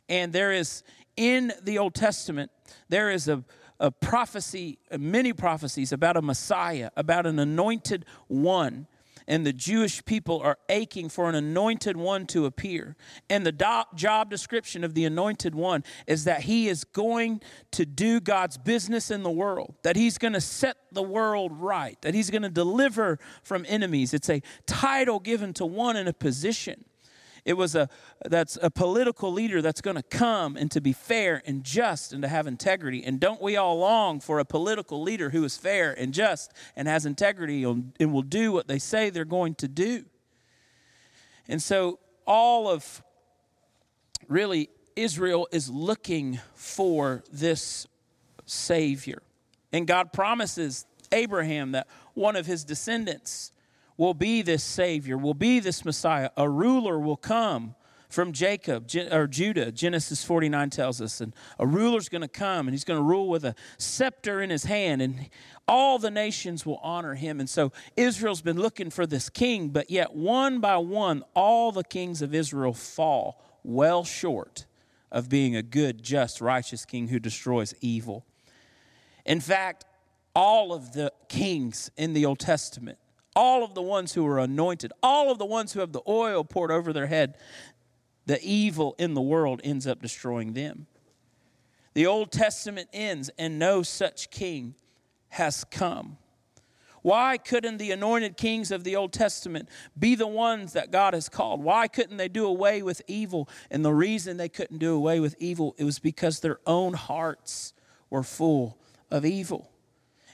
And 0.09 0.33
there 0.33 0.53
is 0.53 0.83
in 1.17 1.53
the 1.63 1.79
Old 1.79 1.95
Testament, 1.95 2.51
there 2.89 3.11
is 3.11 3.29
a, 3.29 3.45
a 3.79 3.91
prophecy, 3.91 4.79
many 4.99 5.33
prophecies 5.33 5.93
about 5.93 6.17
a 6.17 6.23
Messiah, 6.23 6.91
about 6.97 7.27
an 7.27 7.39
anointed 7.39 8.05
one 8.27 8.87
and 9.27 9.47
the 9.47 9.53
Jewish 9.53 10.05
people 10.05 10.41
are 10.41 10.59
aching 10.69 11.09
for 11.09 11.29
an 11.29 11.35
anointed 11.35 11.97
one 11.97 12.27
to 12.27 12.47
appear. 12.47 12.97
And 13.31 13.45
the 13.45 13.53
do- 13.53 13.83
job 13.95 14.31
description 14.31 14.85
of 14.85 14.95
the 14.95 15.05
anointed 15.05 15.55
one 15.55 15.85
is 16.07 16.25
that 16.25 16.43
he 16.43 16.69
is 16.69 16.85
going 16.85 17.41
to 17.73 17.87
do 17.87 18.21
God's 18.21 18.59
business 18.59 19.11
in 19.11 19.23
the 19.23 19.31
world, 19.31 19.75
that 19.83 19.97
he's 19.97 20.19
going 20.19 20.35
to 20.35 20.41
set 20.41 20.77
the 20.93 21.03
world 21.03 21.53
right, 21.53 22.01
that 22.03 22.15
he's 22.15 22.31
going 22.31 22.43
to 22.43 22.51
deliver 22.51 23.19
from 23.43 23.65
enemies. 23.69 24.15
It's 24.15 24.31
a 24.31 24.43
title 24.67 25.21
given 25.21 25.53
to 25.55 25.67
one 25.67 25.97
in 25.97 26.09
a 26.09 26.13
position. 26.13 26.85
It 27.45 27.55
was 27.55 27.75
a 27.75 27.89
that's 28.25 28.57
a 28.63 28.71
political 28.71 29.31
leader 29.31 29.61
that's 29.61 29.83
going 29.83 29.97
to 29.97 30.03
come 30.03 30.57
and 30.57 30.71
to 30.71 30.81
be 30.81 30.93
fair 30.93 31.43
and 31.45 31.63
just 31.63 32.13
and 32.13 32.23
to 32.23 32.29
have 32.29 32.47
integrity. 32.47 33.05
And 33.05 33.21
don't 33.21 33.43
we 33.43 33.57
all 33.57 33.79
long 33.79 34.21
for 34.21 34.39
a 34.39 34.45
political 34.45 35.03
leader 35.03 35.31
who 35.31 35.45
is 35.45 35.57
fair 35.57 35.93
and 35.93 36.15
just 36.15 36.53
and 36.75 36.89
has 36.89 37.05
integrity 37.05 37.65
and 37.65 37.93
will 38.01 38.23
do 38.23 38.51
what 38.53 38.67
they 38.67 38.79
say 38.79 39.11
they're 39.11 39.27
going 39.27 39.55
to 39.57 39.69
do? 39.69 40.05
And 41.47 41.63
so 41.63 41.99
all 42.27 42.69
of 42.69 43.03
really 44.27 44.71
Israel 44.97 45.47
is 45.53 45.69
looking 45.69 46.41
for 46.55 47.25
this 47.31 47.87
savior. 48.47 49.23
And 49.73 49.87
God 49.87 50.13
promises 50.13 50.87
Abraham 51.13 51.73
that 51.73 51.89
one 52.15 52.37
of 52.37 52.47
his 52.47 52.65
descendants 52.65 53.53
will 53.97 54.15
be 54.15 54.43
this 54.43 54.63
Savior, 54.63 55.17
will 55.17 55.35
be 55.35 55.61
this 55.61 55.85
Messiah. 55.85 56.31
A 56.37 56.49
ruler 56.49 56.99
will 56.99 57.17
come 57.17 57.75
from 58.15 58.33
Jacob 58.33 58.89
or 59.11 59.27
Judah, 59.27 59.73
Genesis 59.73 60.23
49 60.25 60.71
tells 60.71 61.01
us. 61.01 61.21
And 61.21 61.35
a 61.59 61.67
ruler's 61.67 62.09
going 62.09 62.23
to 62.23 62.29
come 62.29 62.69
and 62.69 62.75
he's 62.75 62.85
going 62.85 62.99
to 62.99 63.05
rule 63.05 63.29
with 63.29 63.45
a 63.45 63.55
scepter 63.77 64.41
in 64.41 64.51
his 64.51 64.65
hand, 64.65 65.03
and 65.03 65.29
all 65.67 65.99
the 65.99 66.11
nations 66.11 66.65
will 66.65 66.79
honor 66.83 67.15
him. 67.15 67.41
And 67.41 67.51
so 67.51 67.73
Israel's 67.97 68.43
been 68.43 68.61
looking 68.61 68.91
for 68.91 69.07
this 69.07 69.29
king, 69.29 69.71
but 69.71 69.91
yet 69.91 70.15
one 70.15 70.61
by 70.61 70.77
one, 70.77 71.25
all 71.35 71.73
the 71.73 71.85
kings 71.85 72.23
of 72.23 72.35
Israel 72.35 72.73
fall 72.73 73.43
well 73.65 74.05
short 74.05 74.67
of 75.11 75.29
being 75.29 75.57
a 75.57 75.63
good, 75.63 76.03
just, 76.03 76.41
righteous 76.41 76.85
king 76.85 77.09
who 77.09 77.19
destroys 77.19 77.75
evil. 77.81 78.25
In 79.25 79.41
fact, 79.41 79.85
all 80.35 80.73
of 80.73 80.93
the 80.93 81.13
kings 81.29 81.91
in 81.97 82.13
the 82.13 82.27
Old 82.27 82.41
Testament, 82.41 82.99
all 83.35 83.65
of 83.65 83.75
the 83.75 83.83
ones 83.83 84.15
who 84.15 84.27
are 84.27 84.39
anointed, 84.39 84.93
all 85.03 85.31
of 85.31 85.39
the 85.39 85.45
ones 85.45 85.73
who 85.73 85.81
have 85.81 85.93
the 85.93 86.03
oil 86.07 86.45
poured 86.45 86.71
over 86.71 86.93
their 86.93 87.07
head, 87.07 87.37
the 88.27 88.41
evil 88.43 88.95
in 88.99 89.15
the 89.15 89.21
world 89.21 89.61
ends 89.65 89.87
up 89.87 90.01
destroying 90.01 90.55
them. 90.55 90.87
The 91.95 92.07
Old 92.07 92.33
Testament 92.33 92.89
ends, 92.93 93.31
and 93.39 93.59
no 93.59 93.83
such 93.83 94.31
king 94.31 94.75
has 95.29 95.65
come. 95.65 96.19
Why 97.03 97.37
couldn't 97.37 97.77
the 97.77 97.93
anointed 97.93 98.39
kings 98.39 98.71
of 98.71 98.83
the 98.83 98.97
Old 98.97 99.13
Testament 99.13 99.69
be 99.99 100.15
the 100.15 100.27
ones 100.27 100.73
that 100.73 100.91
God 100.91 101.13
has 101.13 101.29
called? 101.29 101.63
Why 101.63 101.87
couldn't 101.87 102.17
they 102.17 102.29
do 102.29 102.47
away 102.47 102.83
with 102.83 103.03
evil? 103.07 103.47
And 103.71 103.85
the 103.85 103.93
reason 103.93 104.39
they 104.39 104.49
couldn't 104.49 104.79
do 104.79 104.95
away 104.95 105.21
with 105.21 105.37
evil, 105.39 105.75
it 105.77 105.85
was 105.85 105.99
because 105.99 106.41
their 106.41 106.61
own 106.67 106.95
hearts 106.95 107.75
were 108.09 108.23
full 108.23 108.79
of 109.11 109.27
evil. 109.27 109.71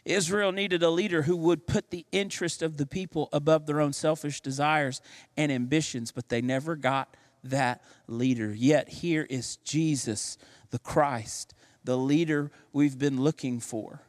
Israel 0.04 0.52
needed 0.52 0.83
a 0.83 0.90
leader 0.90 1.23
who 1.23 1.37
would 1.37 1.66
put 1.66 1.90
the 1.90 2.07
interest 2.12 2.62
of 2.62 2.76
the 2.76 2.87
people 2.87 3.28
above 3.33 3.66
their 3.66 3.80
own 3.80 3.92
selfish 3.92 4.40
desires 4.40 5.00
and 5.37 5.52
ambitions, 5.52 6.12
but 6.12 6.28
they 6.28 6.40
never 6.40 6.76
got 6.76 7.16
that 7.45 7.83
leader. 8.07 8.52
Yet 8.54 8.88
here 8.88 9.26
is 9.28 9.57
Jesus, 9.57 10.38
the 10.71 10.78
Christ, 10.78 11.54
the 11.85 11.99
leader 11.99 12.50
we've 12.73 12.99
been 12.99 13.21
looking 13.21 13.61
for. 13.61 14.02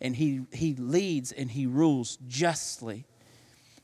And 0.00 0.16
he, 0.16 0.42
he 0.52 0.74
leads 0.74 1.30
and 1.30 1.50
he 1.50 1.66
rules 1.66 2.18
justly. 2.26 3.06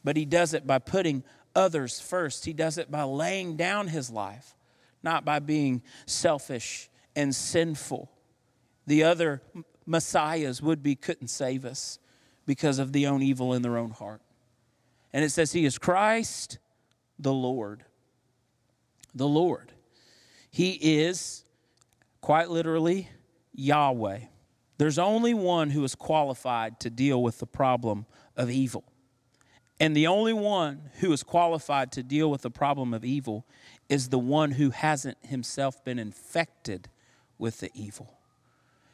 But 0.03 0.17
he 0.17 0.25
does 0.25 0.55
it 0.55 0.67
by 0.67 0.79
putting 0.79 1.23
others 1.55 2.01
first. 2.01 2.45
He 2.45 2.53
does 2.53 2.79
it 2.79 2.91
by 2.91 3.03
laying 3.03 3.57
down 3.57 3.89
his 3.89 4.11
life, 4.11 4.57
not 5.03 5.25
by 5.25 5.39
being 5.39 5.83
selfish 6.07 6.91
and 7.15 7.35
sinful. 7.35 8.11
The 8.87 9.05
other 9.05 9.43
messiahs 9.89 10.61
would 10.63 10.83
be 10.83 10.95
couldn't 10.95 11.29
save 11.29 11.65
us 11.65 11.99
because 12.47 12.79
of 12.79 12.93
the 12.93 13.07
own 13.07 13.23
evil 13.23 13.53
in 13.53 13.63
their 13.63 13.77
own 13.77 13.91
heart. 13.91 14.21
And 15.13 15.25
it 15.25 15.31
says 15.31 15.53
he 15.53 15.65
is 15.65 15.79
Christ 15.79 16.59
the 17.19 17.33
Lord 17.33 17.85
the 19.15 19.29
Lord. 19.29 19.73
He 20.51 20.73
is, 20.73 21.45
quite 22.21 22.49
literally, 22.49 23.09
Yahweh. 23.53 24.21
There's 24.79 24.99
only 24.99 25.35
one 25.35 25.71
who 25.71 25.85
is 25.85 25.95
qualified 25.95 26.81
to 26.81 26.91
deal 26.91 27.23
with 27.23 27.39
the 27.39 27.47
problem 27.47 28.07
of 28.37 28.51
evil. 28.51 28.85
And 29.81 29.97
the 29.97 30.07
only 30.07 30.33
one 30.33 30.91
who 31.01 31.13
is 31.13 31.23
qualified 31.23 31.93
to 31.93 32.03
deal 32.03 32.31
with 32.31 32.43
the 32.43 32.51
problem 32.51 32.95
of 32.95 33.05
evil 33.05 33.47
is 33.89 34.09
the 34.09 34.19
one 34.19 34.53
who 34.53 34.71
hasn't 34.71 35.19
himself 35.25 35.85
been 35.85 35.99
infected 35.99 36.89
with 37.39 37.61
the 37.61 37.71
evil. 37.75 38.18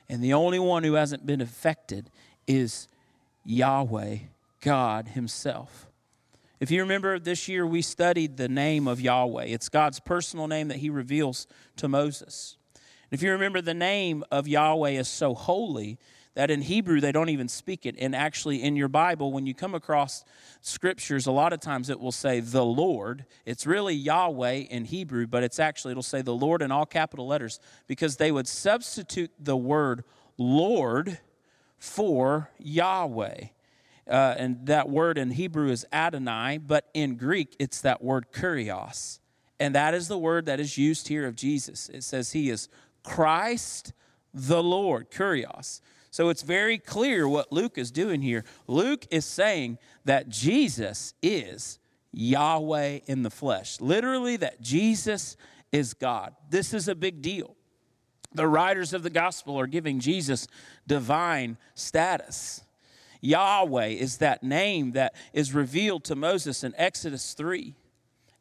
And 0.09 0.23
the 0.23 0.35
only 0.35 0.59
one 0.59 0.85
who 0.85 0.95
hasn't 0.95 1.27
been 1.27 1.41
affected 1.41 2.11
is 2.47 2.89
Yahweh, 3.45 4.19
God 4.61 5.09
Himself. 5.09 5.87
If 6.61 6.71
you 6.71 6.81
remember 6.81 7.19
this 7.19 7.49
year, 7.49 7.67
we 7.67 7.83
studied 7.83 8.37
the 8.37 8.49
name 8.49 8.87
of 8.87 9.01
Yahweh. 9.01 9.45
It's 9.45 9.69
God's 9.69 10.01
personal 10.01 10.47
name 10.47 10.69
that 10.69 10.79
He 10.79 10.91
reveals 10.91 11.47
to 11.77 11.89
Moses. 11.89 12.57
If 13.11 13.23
you 13.23 13.33
remember, 13.33 13.61
the 13.61 13.75
name 13.75 14.25
of 14.31 14.49
Yahweh 14.49 14.91
is 14.91 15.09
so 15.09 15.35
holy 15.35 15.99
that 16.35 16.51
in 16.51 16.63
Hebrew 16.63 17.01
they 17.01 17.13
don't 17.13 17.29
even 17.29 17.49
speak 17.49 17.87
it. 17.87 17.95
And 17.99 18.15
actually, 18.15 18.63
in 18.63 18.77
your 18.77 18.89
Bible, 18.89 19.33
when 19.33 19.47
you 19.47 19.55
come 19.55 19.75
across 19.75 20.25
scriptures, 20.61 21.27
a 21.27 21.33
lot 21.33 21.53
of 21.53 21.61
times 21.61 21.91
it 21.91 22.01
will 22.01 22.13
say 22.13 22.41
the 22.41 22.65
Lord. 22.65 23.25
It's 23.47 23.67
really 23.67 23.95
Yahweh 23.95 24.65
in 24.71 24.87
Hebrew, 24.87 25.27
but 25.27 25.43
it's 25.43 25.59
actually, 25.59 25.93
it'll 25.93 26.03
say 26.03 26.23
the 26.23 26.35
Lord 26.35 26.63
in 26.63 26.73
all 26.73 26.87
capital 26.87 27.27
letters 27.27 27.61
because 27.87 28.17
they 28.17 28.33
would 28.33 28.49
substitute 28.49 29.31
the 29.39 29.57
word 29.57 30.05
Lord 30.37 31.19
for 31.79 32.51
Yahweh. 32.59 33.47
Uh, 34.09 34.35
and 34.37 34.67
that 34.67 34.89
word 34.89 35.17
in 35.17 35.31
Hebrew 35.31 35.71
is 35.71 35.87
Adonai, 35.93 36.59
but 36.59 36.89
in 36.93 37.17
Greek 37.17 37.57
it's 37.59 37.81
that 37.83 38.03
word 38.03 38.27
kurios. 38.33 39.19
And 39.61 39.75
that 39.75 39.95
is 39.95 40.09
the 40.09 40.19
word 40.19 40.47
that 40.47 40.61
is 40.61 40.77
used 40.77 41.09
here 41.09 41.27
of 41.27 41.37
Jesus. 41.37 41.89
It 41.89 42.03
says 42.03 42.33
he 42.33 42.51
is 42.51 42.69
Christ 43.03 43.93
the 44.33 44.63
Lord, 44.63 45.11
kurios. 45.11 45.81
So 46.15 46.29
it's 46.29 46.43
very 46.43 46.79
clear 46.79 47.29
what 47.29 47.51
Luke 47.51 47.77
is 47.77 47.91
doing 47.91 48.23
here. 48.23 48.45
Luke 48.69 49.05
is 49.11 49.25
saying 49.25 49.79
that 50.05 50.29
Jesus 50.29 51.13
is 51.21 51.81
Yahweh 52.13 53.01
in 53.07 53.25
the 53.25 53.31
flesh. 53.31 53.81
Literally, 53.81 54.37
that 54.37 54.61
Jesus 54.61 55.37
is 55.73 55.93
God. 55.93 56.37
This 56.49 56.73
is 56.73 56.87
a 56.87 56.95
big 56.95 57.21
deal. 57.21 57.57
The 58.33 58.47
writers 58.47 58.93
of 58.93 59.03
the 59.03 59.11
gospel 59.11 59.59
are 59.59 59.67
giving 59.67 59.99
Jesus 59.99 60.47
divine 60.87 61.57
status. 61.75 62.63
Yahweh 63.21 63.89
is 63.89 64.19
that 64.19 64.45
name 64.45 64.93
that 64.93 65.17
is 65.33 65.53
revealed 65.53 66.05
to 66.05 66.15
Moses 66.15 66.63
in 66.63 66.75
Exodus 66.77 67.35
3. 67.35 67.75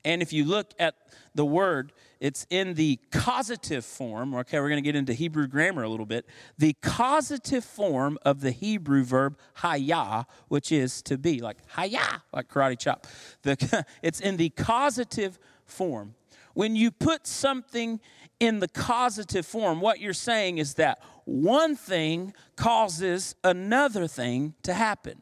And 0.06 0.22
if 0.22 0.34
you 0.34 0.46
look 0.46 0.74
at 0.80 0.96
the 1.36 1.46
word, 1.46 1.94
it's 2.20 2.46
in 2.50 2.76
the 2.76 3.00
causative 3.12 3.84
form. 3.84 4.34
Okay, 4.36 4.60
we're 4.60 4.70
going 4.70 4.82
to 4.82 4.86
get 4.86 4.96
into 4.96 5.14
Hebrew 5.14 5.48
grammar 5.48 5.84
a 5.84 5.90
little 5.90 6.06
bit. 6.06 6.26
The 6.58 6.74
causative 6.82 7.64
form 7.64 8.18
of 8.24 8.42
the 8.42 8.52
Hebrew 8.52 9.04
verb 9.04 9.38
hayah, 9.58 10.26
which 10.48 10.72
is 10.72 11.02
to 11.04 11.18
be, 11.18 11.40
like 11.40 11.58
hayah, 11.72 12.22
like 12.32 12.48
karate 12.50 12.80
chop. 12.80 13.08
The, 13.42 13.86
it's 14.02 14.20
in 14.20 14.38
the 14.38 14.50
causative 14.50 15.40
form. 15.66 16.16
When 16.54 16.76
you 16.76 16.92
put 16.92 17.26
something 17.26 18.00
in 18.40 18.60
the 18.60 18.68
causative 18.68 19.46
form, 19.46 19.82
what 19.82 20.00
you're 20.00 20.14
saying 20.14 20.60
is 20.60 20.76
that 20.76 21.02
one 21.26 21.76
thing 21.76 22.34
causes 22.56 23.36
another 23.44 24.08
thing 24.08 24.54
to 24.64 24.74
happen. 24.74 25.22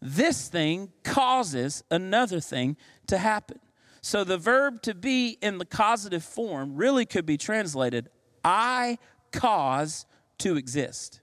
This 0.00 0.48
thing 0.48 0.90
causes 1.04 1.84
another 1.90 2.40
thing 2.40 2.76
to 3.06 3.18
happen. 3.18 3.60
So 4.02 4.24
the 4.24 4.38
verb 4.38 4.82
to 4.82 4.94
be 4.94 5.38
in 5.40 5.58
the 5.58 5.64
causative 5.64 6.24
form 6.24 6.74
really 6.76 7.06
could 7.06 7.24
be 7.24 7.36
translated 7.36 8.08
I 8.44 8.98
cause 9.30 10.06
to 10.38 10.56
exist. 10.56 11.20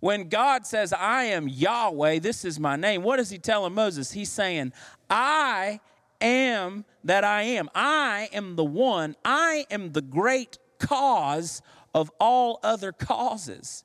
When 0.00 0.28
God 0.28 0.66
says, 0.66 0.92
I 0.92 1.24
am 1.24 1.48
Yahweh, 1.48 2.18
this 2.18 2.44
is 2.44 2.58
my 2.58 2.76
name, 2.76 3.02
what 3.02 3.20
is 3.20 3.30
he 3.30 3.38
telling 3.38 3.74
Moses? 3.74 4.12
He's 4.12 4.30
saying, 4.30 4.72
I 5.08 5.80
am 6.20 6.84
that 7.04 7.24
I 7.24 7.42
am. 7.42 7.68
I 7.74 8.28
am 8.32 8.56
the 8.56 8.64
one, 8.64 9.16
I 9.24 9.66
am 9.70 9.92
the 9.92 10.02
great 10.02 10.58
cause 10.78 11.62
of 11.94 12.10
all 12.20 12.60
other 12.62 12.92
causes. 12.92 13.84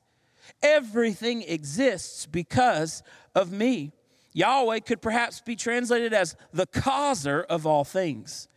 Everything 0.62 1.42
exists 1.42 2.26
because 2.26 3.02
of 3.34 3.50
me. 3.50 3.92
Yahweh 4.34 4.80
could 4.80 5.00
perhaps 5.00 5.40
be 5.40 5.56
translated 5.56 6.12
as 6.12 6.36
the 6.52 6.66
causer 6.66 7.42
of 7.48 7.66
all 7.66 7.84
things. 7.84 8.48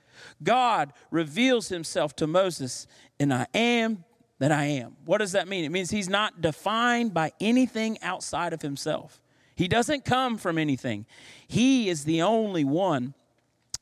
God 0.43 0.91
reveals 1.11 1.69
himself 1.69 2.15
to 2.17 2.27
Moses, 2.27 2.87
and 3.19 3.33
I 3.33 3.47
am 3.53 4.03
that 4.39 4.51
I 4.51 4.65
am. 4.65 4.97
What 5.05 5.19
does 5.19 5.31
that 5.31 5.47
mean? 5.47 5.63
It 5.63 5.71
means 5.71 5.89
he's 5.89 6.09
not 6.09 6.41
defined 6.41 7.13
by 7.13 7.31
anything 7.39 7.97
outside 8.01 8.53
of 8.53 8.61
himself. 8.61 9.21
He 9.55 9.67
doesn't 9.67 10.05
come 10.05 10.37
from 10.37 10.57
anything. 10.57 11.05
He 11.47 11.89
is 11.89 12.03
the 12.03 12.21
only 12.21 12.63
one 12.63 13.13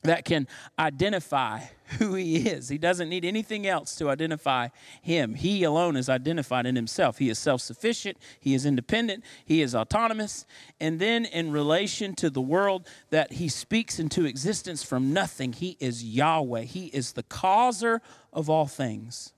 that 0.06 0.24
can 0.24 0.48
identify 0.78 1.60
who 1.98 2.14
he 2.14 2.48
is. 2.48 2.68
He 2.68 2.78
doesn't 2.78 3.08
need 3.08 3.24
anything 3.24 3.66
else 3.66 3.94
to 3.96 4.10
identify 4.10 4.68
him. 5.00 5.34
He 5.34 5.62
alone 5.62 5.96
is 5.96 6.08
identified 6.08 6.66
in 6.66 6.74
himself. 6.74 7.18
He 7.18 7.28
is 7.28 7.38
self 7.38 7.60
sufficient, 7.60 8.18
he 8.40 8.54
is 8.54 8.66
independent, 8.66 9.24
he 9.44 9.62
is 9.62 9.74
autonomous. 9.74 10.46
And 10.80 10.98
then, 10.98 11.24
in 11.24 11.52
relation 11.52 12.14
to 12.16 12.30
the 12.30 12.40
world 12.40 12.86
that 13.10 13.34
he 13.34 13.48
speaks 13.48 13.98
into 13.98 14.24
existence 14.24 14.82
from 14.82 15.12
nothing, 15.12 15.52
he 15.52 15.76
is 15.80 16.04
Yahweh. 16.04 16.62
He 16.62 16.86
is 16.86 17.12
the 17.12 17.22
causer 17.22 18.02
of 18.32 18.50
all 18.50 18.66
things. 18.66 19.32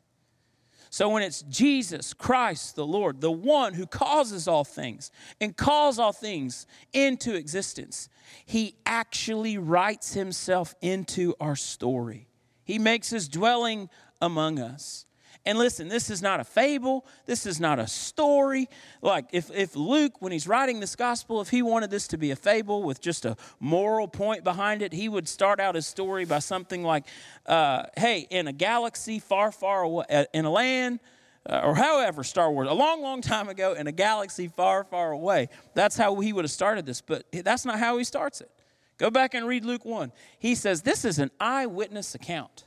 So 0.91 1.09
when 1.09 1.23
it's 1.23 1.43
Jesus 1.43 2.15
Christ 2.15 2.77
the 2.77 2.87
Lord, 2.87 3.21
the 3.21 3.31
one 3.31 3.75
who 3.75 3.87
causes 3.87 4.49
all 4.49 4.65
things 4.65 5.11
and 5.41 5.57
calls 5.57 5.99
all 5.99 6.13
things 6.13 6.67
into 6.93 7.35
existence, 7.35 8.09
he 8.47 8.77
actually 8.87 9.59
writes 9.59 10.15
himself 10.15 10.75
into 10.81 11.35
our 11.41 11.57
story. 11.57 12.29
He 12.65 12.79
makes 12.79 13.11
his 13.11 13.29
dwelling 13.29 13.89
among 14.21 14.59
us. 14.59 15.07
And 15.47 15.59
listen, 15.59 15.89
this 15.89 16.11
is 16.11 16.21
not 16.21 16.41
a 16.41 16.45
fable. 16.45 17.07
This 17.27 17.47
is 17.47 17.59
not 17.59 17.79
a 17.79 17.87
story. 17.87 18.69
Like, 19.01 19.27
if, 19.33 19.51
if 19.51 19.75
Luke, 19.77 20.21
when 20.21 20.33
he's 20.33 20.47
writing 20.47 20.81
this 20.81 20.95
gospel, 20.95 21.41
if 21.41 21.49
he 21.49 21.63
wanted 21.63 21.91
this 21.91 22.09
to 22.09 22.19
be 22.19 22.31
a 22.31 22.37
fable 22.37 22.83
with 22.83 23.01
just 23.01 23.25
a 23.25 23.37
moral 23.59 24.09
point 24.09 24.45
behind 24.45 24.83
it, 24.83 24.93
he 24.93 25.09
would 25.09 25.29
start 25.29 25.59
out 25.59 25.75
his 25.75 25.87
story 25.87 26.25
by 26.25 26.41
something 26.41 26.83
like, 26.83 27.05
uh, 27.47 27.85
hey, 27.97 28.27
in 28.31 28.47
a 28.47 28.53
galaxy 28.53 29.19
far, 29.19 29.51
far 29.51 29.83
away, 29.83 30.05
uh, 30.11 30.25
in 30.35 30.45
a 30.45 30.51
land, 30.51 31.01
uh, 31.49 31.63
or 31.65 31.75
however, 31.75 32.23
Star 32.25 32.51
Wars, 32.53 32.69
a 32.69 32.75
long, 32.75 33.01
long 33.01 33.23
time 33.23 33.49
ago, 33.49 33.73
in 33.73 33.87
a 33.87 33.93
galaxy 33.93 34.49
far, 34.49 34.85
far 34.85 35.13
away. 35.13 35.49
That's 35.75 35.97
how 35.97 36.17
he 36.17 36.33
would 36.33 36.45
have 36.45 36.53
started 36.53 36.85
this, 36.85 37.01
but 37.01 37.25
that's 37.33 37.65
not 37.65 37.79
how 37.79 37.97
he 37.97 38.05
starts 38.05 38.43
it. 38.43 38.51
Go 38.99 39.11
back 39.11 39.33
and 39.33 39.47
read 39.47 39.65
Luke 39.65 39.85
1. 39.85 40.13
He 40.39 40.55
says, 40.55 40.83
This 40.83 41.05
is 41.05 41.19
an 41.19 41.31
eyewitness 41.41 42.15
account. 42.15 42.65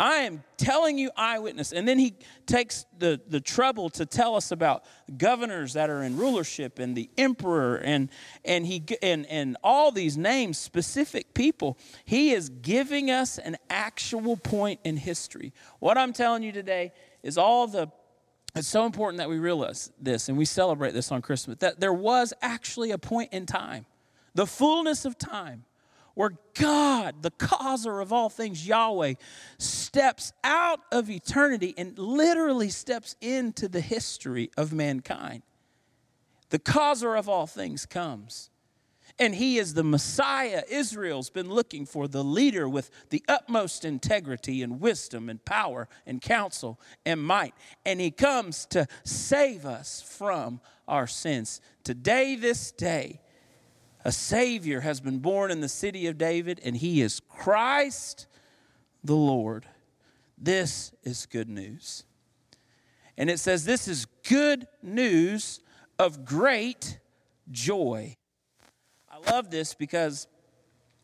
I 0.00 0.20
am 0.20 0.42
telling 0.56 0.96
you 0.96 1.10
eyewitness. 1.14 1.72
And 1.74 1.86
then 1.86 1.98
he 1.98 2.14
takes 2.46 2.86
the, 2.98 3.20
the 3.28 3.38
trouble 3.38 3.90
to 3.90 4.06
tell 4.06 4.34
us 4.34 4.50
about 4.50 4.84
governors 5.18 5.74
that 5.74 5.90
are 5.90 6.02
in 6.02 6.16
rulership 6.16 6.78
and 6.78 6.96
the 6.96 7.10
emperor 7.18 7.76
and, 7.76 8.08
and, 8.42 8.64
he, 8.64 8.82
and, 9.02 9.26
and 9.26 9.58
all 9.62 9.92
these 9.92 10.16
names, 10.16 10.56
specific 10.56 11.34
people. 11.34 11.76
He 12.06 12.32
is 12.32 12.48
giving 12.48 13.10
us 13.10 13.36
an 13.36 13.58
actual 13.68 14.38
point 14.38 14.80
in 14.84 14.96
history. 14.96 15.52
What 15.80 15.98
I'm 15.98 16.14
telling 16.14 16.42
you 16.42 16.52
today 16.52 16.92
is 17.22 17.36
all 17.36 17.66
the 17.66 17.88
it's 18.56 18.66
so 18.66 18.84
important 18.84 19.18
that 19.18 19.28
we 19.28 19.38
realize 19.38 19.92
this 20.00 20.28
and 20.28 20.36
we 20.36 20.44
celebrate 20.44 20.92
this 20.92 21.12
on 21.12 21.22
Christmas 21.22 21.58
that 21.58 21.78
there 21.78 21.92
was 21.92 22.32
actually 22.42 22.90
a 22.90 22.98
point 22.98 23.32
in 23.32 23.46
time, 23.46 23.86
the 24.34 24.46
fullness 24.46 25.04
of 25.04 25.16
time, 25.16 25.64
where 26.20 26.36
God, 26.52 27.22
the 27.22 27.30
causer 27.30 27.98
of 27.98 28.12
all 28.12 28.28
things, 28.28 28.68
Yahweh, 28.68 29.14
steps 29.56 30.34
out 30.44 30.80
of 30.92 31.08
eternity 31.08 31.72
and 31.78 31.98
literally 31.98 32.68
steps 32.68 33.16
into 33.22 33.68
the 33.68 33.80
history 33.80 34.50
of 34.54 34.70
mankind. 34.70 35.42
The 36.50 36.58
causer 36.58 37.16
of 37.16 37.26
all 37.26 37.46
things 37.46 37.86
comes. 37.86 38.50
And 39.18 39.34
he 39.34 39.56
is 39.56 39.72
the 39.72 39.82
Messiah 39.82 40.62
Israel's 40.68 41.30
been 41.30 41.48
looking 41.48 41.86
for, 41.86 42.06
the 42.06 42.22
leader 42.22 42.68
with 42.68 42.90
the 43.08 43.24
utmost 43.26 43.86
integrity 43.86 44.62
and 44.62 44.78
wisdom 44.78 45.30
and 45.30 45.42
power 45.42 45.88
and 46.04 46.20
counsel 46.20 46.78
and 47.06 47.22
might. 47.22 47.54
And 47.86 47.98
he 47.98 48.10
comes 48.10 48.66
to 48.66 48.86
save 49.04 49.64
us 49.64 50.02
from 50.02 50.60
our 50.86 51.06
sins. 51.06 51.62
Today, 51.82 52.36
this 52.36 52.72
day, 52.72 53.22
a 54.04 54.12
Savior 54.12 54.80
has 54.80 55.00
been 55.00 55.18
born 55.18 55.50
in 55.50 55.60
the 55.60 55.68
city 55.68 56.06
of 56.06 56.16
David, 56.16 56.60
and 56.64 56.76
he 56.76 57.02
is 57.02 57.20
Christ 57.20 58.26
the 59.04 59.14
Lord. 59.14 59.66
This 60.38 60.92
is 61.02 61.26
good 61.26 61.48
news. 61.48 62.04
And 63.18 63.28
it 63.28 63.38
says, 63.38 63.64
This 63.64 63.88
is 63.88 64.06
good 64.26 64.66
news 64.82 65.60
of 65.98 66.24
great 66.24 66.98
joy. 67.50 68.16
I 69.10 69.30
love 69.30 69.50
this 69.50 69.74
because 69.74 70.26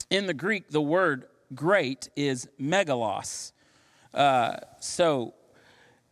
in 0.08 0.26
the 0.26 0.34
Greek, 0.34 0.70
the 0.70 0.80
word 0.80 1.26
great 1.54 2.08
is 2.16 2.48
megalos. 2.60 3.52
Uh, 4.14 4.56
so 4.80 5.34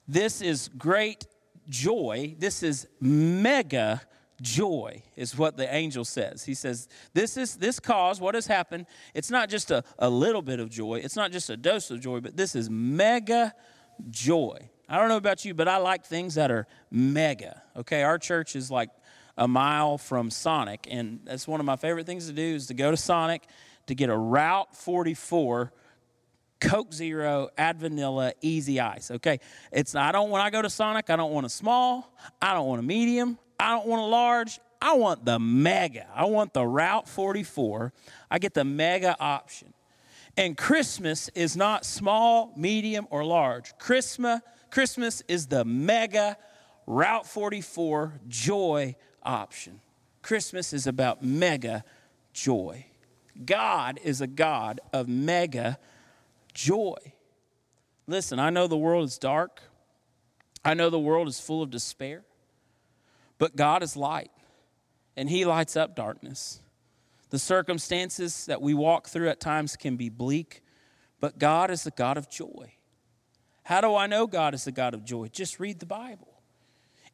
this 0.07 0.43
is 0.43 0.69
great 0.77 1.27
joy. 1.69 2.35
This 2.39 2.63
is 2.63 2.87
mega 3.01 4.03
joy 4.41 5.03
is 5.17 5.37
what 5.37 5.57
the 5.57 5.73
angel 5.73 6.05
says. 6.05 6.45
He 6.45 6.55
says 6.55 6.89
this 7.13 7.37
is 7.37 7.57
this 7.57 7.79
cause 7.79 8.21
what 8.21 8.35
has 8.35 8.47
happened 8.47 8.87
it's 9.15 9.31
not 9.31 9.49
just 9.49 9.71
a, 9.71 9.85
a 9.99 10.11
little 10.11 10.43
bit 10.43 10.61
of 10.61 10.71
joy 10.71 11.01
it's 11.03 11.17
not 11.17 11.33
just 11.33 11.51
a 11.51 11.57
dose 11.57 11.91
of 11.91 12.01
joy 12.01 12.21
but 12.21 12.37
this 12.37 12.55
is 12.55 12.69
mega 12.69 13.55
joy. 14.11 14.69
I 14.89 14.99
don't 14.99 15.09
know 15.09 15.17
about 15.17 15.45
you 15.45 15.55
but 15.55 15.69
i 15.69 15.77
like 15.77 16.05
things 16.05 16.35
that 16.35 16.51
are 16.51 16.67
mega 16.91 17.63
okay? 17.77 18.03
Our 18.03 18.19
church 18.19 18.57
is 18.57 18.71
like 18.71 18.91
a 19.37 19.47
mile 19.47 19.99
from 19.99 20.31
sonic 20.31 20.87
and 20.91 21.21
that's 21.25 21.47
one 21.47 21.61
of 21.61 21.67
my 21.67 21.77
favorite 21.77 22.07
things 22.07 22.27
to 22.27 22.33
do 22.33 22.55
is 22.55 22.67
to 22.69 22.75
go 22.75 22.91
to 22.91 22.97
sonic 22.97 23.45
to 23.87 23.95
get 23.95 24.11
a 24.11 24.17
route 24.17 24.75
44 24.75 25.73
Coke 26.61 26.95
Zero, 26.95 27.51
add 27.59 27.79
vanilla, 27.79 28.33
easy 28.41 28.81
ice. 28.81 29.11
Okay, 29.11 29.41
it's 29.71 29.95
I 29.95 30.13
don't 30.13 30.31
when 30.31 30.41
I 30.41 30.49
go 30.49 30.63
to 30.63 30.71
Sonic, 30.71 31.11
I 31.11 31.17
don't 31.17 31.33
want 31.33 31.45
a 31.45 31.51
small, 31.51 32.17
I 32.41 32.55
don't 32.55 32.67
want 32.67 32.79
a 32.79 32.83
medium, 32.83 33.39
I 33.59 33.71
don't 33.71 33.87
want 33.87 34.03
a 34.03 34.07
large. 34.07 34.61
I 34.81 34.95
want 34.95 35.25
the 35.25 35.39
mega. 35.39 36.07
I 36.15 36.27
want 36.27 36.53
the 36.53 36.67
Route 36.67 37.09
44. 37.09 37.93
I 38.31 38.39
get 38.39 38.55
the 38.55 38.65
mega 38.65 39.17
option. 39.19 39.73
And 40.37 40.57
Christmas 40.57 41.31
is 41.35 41.57
not 41.57 41.85
small, 41.85 42.53
medium, 42.57 43.07
or 43.11 43.25
large. 43.25 43.77
Christmas, 43.79 44.41
Christmas 44.71 45.23
is 45.29 45.47
the 45.47 45.65
mega 45.65 46.37
Route 46.87 47.27
44 47.27 48.21
joy 48.29 48.97
option. 49.23 49.81
Christmas 50.23 50.73
is 50.73 50.87
about 50.87 51.23
mega 51.23 51.85
joy. 52.33 52.87
God 53.45 53.99
is 54.03 54.21
a 54.21 54.27
God 54.27 54.81
of 54.93 55.09
mega 55.09 55.79
joy. 56.53 56.97
Listen, 58.07 58.39
I 58.39 58.51
know 58.51 58.67
the 58.67 58.77
world 58.77 59.05
is 59.05 59.19
dark. 59.19 59.63
I 60.65 60.75
know 60.75 60.91
the 60.91 60.99
world 60.99 61.29
is 61.29 61.41
full 61.41 61.63
of 61.63 61.71
despair. 61.71 62.25
But 63.39 63.57
God 63.57 63.83
is 63.83 63.97
light, 63.97 64.31
and 65.17 65.29
He 65.29 65.45
lights 65.45 65.77
up 65.77 65.97
darkness. 65.97 66.61
The 67.31 67.39
circumstances 67.39 68.47
that 68.47 68.63
we 68.63 68.75
walk 68.75 69.09
through 69.09 69.29
at 69.29 69.41
times 69.41 69.77
can 69.77 69.97
be 69.97 70.09
bleak, 70.09 70.63
but 71.21 71.39
God 71.39 71.71
is 71.71 71.85
the 71.85 71.91
God 71.91 72.17
of 72.17 72.31
joy. 72.31 72.75
How 73.65 73.81
do 73.81 73.95
I 73.95 74.07
know 74.07 74.27
God 74.27 74.55
is 74.55 74.65
the 74.65 74.73
God 74.73 74.95
of 74.95 75.05
joy? 75.05 75.29
Just 75.29 75.59
read 75.59 75.81
the 75.81 75.87
Bible. 75.87 76.29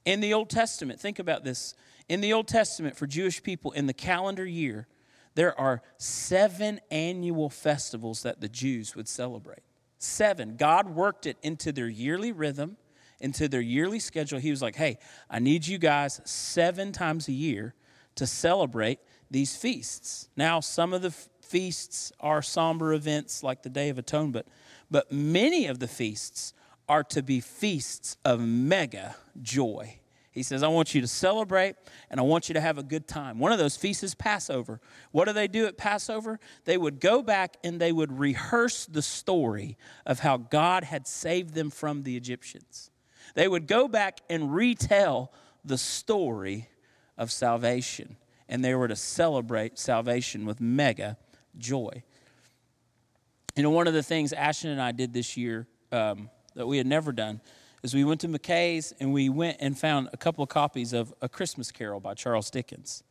In 0.05 0.21
the 0.21 0.35
Old 0.35 0.51
Testament, 0.51 1.01
think 1.01 1.19
about 1.19 1.45
this. 1.45 1.75
In 2.09 2.21
the 2.21 2.33
Old 2.33 2.49
Testament, 2.49 2.97
for 2.97 3.07
Jewish 3.07 3.43
people, 3.43 3.73
in 3.73 3.87
the 3.87 3.95
calendar 3.95 4.45
year, 4.45 4.89
there 5.37 5.59
are 5.59 5.83
seven 5.97 6.81
annual 6.91 7.49
festivals 7.49 8.23
that 8.25 8.41
the 8.41 8.49
Jews 8.49 8.97
would 8.97 9.09
celebrate. 9.09 9.63
Seven. 9.99 10.57
God 10.57 10.91
worked 10.91 11.27
it 11.27 11.37
into 11.43 11.73
their 11.73 11.89
yearly 11.89 12.33
rhythm 12.33 12.77
into 13.21 13.49
their 13.49 13.61
yearly 13.61 13.99
schedule. 13.99 14.39
He 14.39 14.51
was 14.51 14.63
like, 14.63 14.77
hey, 14.77 14.99
I 15.29 15.39
need 15.39 15.67
you 15.67 15.79
guys 15.79 16.21
seven 16.25 16.93
times 16.93 17.29
a 17.29 17.33
year 17.33 17.75
to 18.17 18.27
celebrate 18.27 18.99
these 19.31 19.57
feasts. 19.57 20.29
Now, 20.37 20.61
some 20.61 20.93
of 20.93 21.03
the 21.03 21.09
f- 21.09 21.29
feasts 21.43 22.13
are 22.21 22.43
somber 22.43 22.93
events 22.93 23.43
like 23.43 23.63
the 23.63 23.71
Day 23.71 23.89
of 23.89 23.99
Atonement, 23.99 24.47
but 24.91 25.11
many 25.13 25.67
of 25.67 25.79
the 25.79 25.89
feasts 25.89 26.53
are 26.89 27.05
to 27.05 27.23
be 27.23 27.41
feasts 27.41 28.17
of 28.25 28.41
mega 28.41 29.15
joy. 29.41 30.01
He 30.33 30.45
says, 30.45 30.63
I 30.63 30.69
want 30.69 30.95
you 30.95 31.01
to 31.01 31.09
celebrate 31.09 31.75
and 32.09 32.21
I 32.21 32.23
want 32.23 32.49
you 32.49 32.55
to 32.55 32.61
have 32.61 32.79
a 32.79 32.85
good 32.85 33.09
time. 33.09 33.39
One 33.39 33.51
of 33.51 33.59
those 33.59 33.77
feasts 33.77 34.05
is 34.05 34.15
Passover. 34.15 34.81
What 35.11 35.27
do 35.27 35.33
they 35.33 35.49
do 35.49 35.67
at 35.67 35.77
Passover? 35.77 36.39
They 36.65 36.79
would 36.79 37.01
go 37.01 37.21
back 37.21 37.57
and 37.65 37.81
they 37.81 37.91
would 37.91 38.17
rehearse 38.17 38.87
the 38.87 39.03
story 39.03 39.77
of 40.07 40.21
how 40.21 40.37
God 40.37 40.85
had 40.85 41.09
saved 41.09 41.55
them 41.55 41.71
from 41.71 42.05
the 42.05 42.17
Egyptians. 42.17 42.90
They 43.35 43.49
would 43.49 43.67
go 43.67 43.89
back 43.89 44.21
and 44.29 44.55
retell 44.55 45.33
the 45.65 45.79
story 45.79 46.69
of 47.17 47.31
salvation, 47.31 48.17
and 48.49 48.65
they 48.65 48.75
were 48.75 48.89
to 48.89 48.97
celebrate 48.97 49.79
salvation 49.79 50.47
with 50.47 50.61
mega 50.61 51.17
joy. 51.59 52.03
You 53.57 53.63
know, 53.63 53.71
one 53.71 53.87
of 53.87 53.95
the 53.95 54.03
things 54.03 54.33
Ashton 54.33 54.71
and 54.71 54.81
I 54.81 54.93
did 54.93 55.13
this 55.13 55.37
year 55.37 55.67
um, 55.93 56.31
that 56.55 56.67
we 56.67 56.79
had 56.79 56.87
never 56.87 57.13
done 57.13 57.41
is 57.83 57.95
we 57.95 58.05
went 58.05 58.21
to 58.21 58.29
McKay's 58.29 58.93
and 59.01 59.13
we 59.13 59.29
went 59.29 59.57
and 59.61 59.79
found 59.79 60.09
a 60.13 60.17
couple 60.17 60.43
of 60.43 60.49
copies 60.49 60.93
of 60.93 61.13
A 61.23 61.29
Christmas 61.29 61.71
Carol 61.73 62.01
by 62.01 62.15
Charles 62.15 62.51
Dickens. 62.51 63.03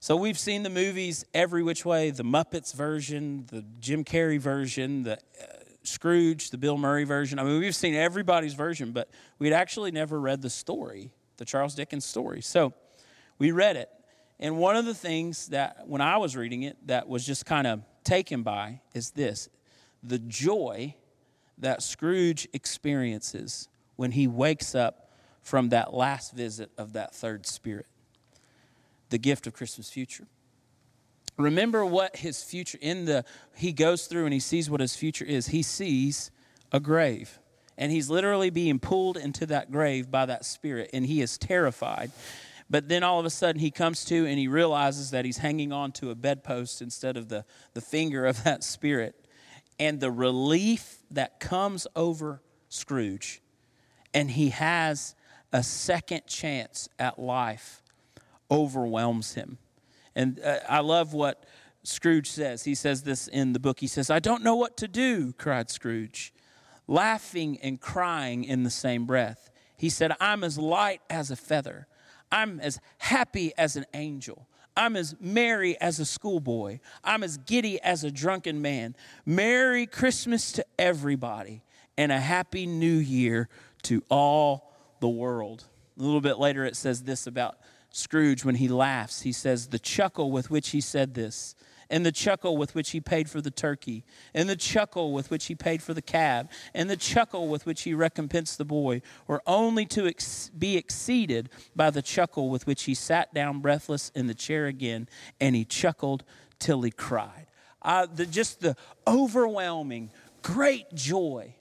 So 0.00 0.16
we've 0.16 0.38
seen 0.38 0.62
the 0.62 0.70
movies 0.70 1.24
every 1.34 1.62
which 1.62 1.84
way 1.84 2.10
the 2.10 2.22
Muppets 2.22 2.72
version, 2.72 3.46
the 3.50 3.64
Jim 3.80 4.04
Carrey 4.04 4.38
version, 4.38 5.02
the 5.02 5.14
uh, 5.14 5.16
Scrooge, 5.88 6.50
the 6.50 6.58
Bill 6.58 6.78
Murray 6.78 7.04
version. 7.04 7.38
I 7.38 7.44
mean, 7.44 7.60
we've 7.60 7.74
seen 7.74 7.94
everybody's 7.94 8.54
version, 8.54 8.92
but 8.92 9.08
we'd 9.38 9.52
actually 9.52 9.90
never 9.90 10.20
read 10.20 10.42
the 10.42 10.50
story, 10.50 11.10
the 11.36 11.44
Charles 11.44 11.74
Dickens 11.74 12.04
story. 12.04 12.40
So 12.40 12.72
we 13.38 13.50
read 13.50 13.76
it. 13.76 13.88
And 14.40 14.58
one 14.58 14.76
of 14.76 14.84
the 14.84 14.94
things 14.94 15.48
that, 15.48 15.88
when 15.88 16.00
I 16.00 16.18
was 16.18 16.36
reading 16.36 16.62
it, 16.62 16.76
that 16.86 17.08
was 17.08 17.26
just 17.26 17.44
kind 17.44 17.66
of 17.66 17.82
taken 18.04 18.42
by 18.42 18.80
is 18.94 19.10
this 19.10 19.48
the 20.02 20.18
joy 20.18 20.94
that 21.58 21.82
Scrooge 21.82 22.46
experiences 22.52 23.68
when 23.96 24.12
he 24.12 24.28
wakes 24.28 24.74
up 24.76 25.10
from 25.42 25.70
that 25.70 25.92
last 25.92 26.32
visit 26.32 26.70
of 26.78 26.92
that 26.92 27.14
third 27.14 27.46
spirit, 27.46 27.86
the 29.10 29.18
gift 29.18 29.46
of 29.48 29.54
Christmas 29.54 29.90
future 29.90 30.26
remember 31.38 31.84
what 31.86 32.16
his 32.16 32.42
future 32.42 32.78
in 32.80 33.04
the 33.04 33.24
he 33.56 33.72
goes 33.72 34.06
through 34.06 34.24
and 34.24 34.34
he 34.34 34.40
sees 34.40 34.68
what 34.68 34.80
his 34.80 34.94
future 34.94 35.24
is. 35.24 35.48
He 35.48 35.62
sees 35.62 36.30
a 36.72 36.80
grave. 36.80 37.38
And 37.78 37.92
he's 37.92 38.10
literally 38.10 38.50
being 38.50 38.80
pulled 38.80 39.16
into 39.16 39.46
that 39.46 39.70
grave 39.70 40.10
by 40.10 40.26
that 40.26 40.44
spirit 40.44 40.90
and 40.92 41.06
he 41.06 41.22
is 41.22 41.38
terrified. 41.38 42.10
But 42.68 42.88
then 42.88 43.02
all 43.02 43.18
of 43.18 43.24
a 43.24 43.30
sudden 43.30 43.60
he 43.60 43.70
comes 43.70 44.04
to 44.06 44.26
and 44.26 44.38
he 44.38 44.48
realizes 44.48 45.12
that 45.12 45.24
he's 45.24 45.38
hanging 45.38 45.72
on 45.72 45.92
to 45.92 46.10
a 46.10 46.14
bedpost 46.14 46.82
instead 46.82 47.16
of 47.16 47.28
the, 47.28 47.44
the 47.74 47.80
finger 47.80 48.26
of 48.26 48.44
that 48.44 48.64
spirit. 48.64 49.14
And 49.78 50.00
the 50.00 50.10
relief 50.10 50.98
that 51.12 51.38
comes 51.38 51.86
over 51.94 52.42
Scrooge, 52.68 53.40
and 54.12 54.30
he 54.30 54.50
has 54.50 55.14
a 55.52 55.62
second 55.62 56.26
chance 56.26 56.88
at 56.98 57.18
life 57.18 57.82
overwhelms 58.50 59.34
him. 59.34 59.58
And 60.18 60.40
uh, 60.40 60.58
I 60.68 60.80
love 60.80 61.14
what 61.14 61.44
Scrooge 61.84 62.28
says. 62.28 62.64
He 62.64 62.74
says 62.74 63.04
this 63.04 63.28
in 63.28 63.52
the 63.52 63.60
book. 63.60 63.78
He 63.78 63.86
says, 63.86 64.10
I 64.10 64.18
don't 64.18 64.42
know 64.42 64.56
what 64.56 64.76
to 64.78 64.88
do, 64.88 65.32
cried 65.34 65.70
Scrooge, 65.70 66.34
laughing 66.88 67.56
and 67.62 67.80
crying 67.80 68.42
in 68.42 68.64
the 68.64 68.70
same 68.70 69.06
breath. 69.06 69.48
He 69.76 69.88
said, 69.88 70.10
I'm 70.18 70.42
as 70.42 70.58
light 70.58 71.02
as 71.08 71.30
a 71.30 71.36
feather. 71.36 71.86
I'm 72.32 72.58
as 72.58 72.80
happy 72.98 73.52
as 73.56 73.76
an 73.76 73.86
angel. 73.94 74.48
I'm 74.76 74.96
as 74.96 75.14
merry 75.20 75.80
as 75.80 76.00
a 76.00 76.04
schoolboy. 76.04 76.80
I'm 77.04 77.22
as 77.22 77.36
giddy 77.36 77.80
as 77.80 78.02
a 78.02 78.10
drunken 78.10 78.60
man. 78.60 78.96
Merry 79.24 79.86
Christmas 79.86 80.50
to 80.52 80.66
everybody 80.80 81.62
and 81.96 82.10
a 82.10 82.18
happy 82.18 82.66
new 82.66 82.96
year 82.96 83.48
to 83.82 84.02
all 84.10 84.74
the 84.98 85.08
world. 85.08 85.62
A 85.96 86.02
little 86.02 86.20
bit 86.20 86.40
later, 86.40 86.64
it 86.64 86.74
says 86.74 87.04
this 87.04 87.28
about 87.28 87.58
Scrooge 87.90 88.44
when 88.44 88.56
he 88.56 88.68
laughs. 88.68 89.22
He 89.22 89.32
says, 89.32 89.68
The 89.68 89.78
chuckle 89.78 90.30
with 90.30 90.50
which 90.50 90.70
he 90.70 90.80
said 90.80 91.14
this, 91.14 91.54
and 91.90 92.04
the 92.04 92.12
chuckle 92.12 92.56
with 92.56 92.74
which 92.74 92.90
he 92.90 93.00
paid 93.00 93.30
for 93.30 93.40
the 93.40 93.50
turkey, 93.50 94.04
and 94.34 94.48
the 94.48 94.56
chuckle 94.56 95.12
with 95.12 95.30
which 95.30 95.46
he 95.46 95.54
paid 95.54 95.82
for 95.82 95.94
the 95.94 96.02
cab, 96.02 96.50
and 96.74 96.90
the 96.90 96.96
chuckle 96.96 97.48
with 97.48 97.64
which 97.64 97.82
he 97.82 97.94
recompensed 97.94 98.58
the 98.58 98.64
boy, 98.64 99.00
were 99.26 99.42
only 99.46 99.86
to 99.86 100.06
ex- 100.06 100.50
be 100.50 100.76
exceeded 100.76 101.48
by 101.74 101.90
the 101.90 102.02
chuckle 102.02 102.50
with 102.50 102.66
which 102.66 102.84
he 102.84 102.94
sat 102.94 103.32
down 103.32 103.60
breathless 103.60 104.10
in 104.14 104.26
the 104.26 104.34
chair 104.34 104.66
again, 104.66 105.08
and 105.40 105.56
he 105.56 105.64
chuckled 105.64 106.24
till 106.58 106.82
he 106.82 106.90
cried. 106.90 107.46
Uh, 107.80 108.06
the, 108.06 108.26
just 108.26 108.60
the 108.60 108.76
overwhelming, 109.06 110.10
great 110.42 110.92
joy. 110.94 111.54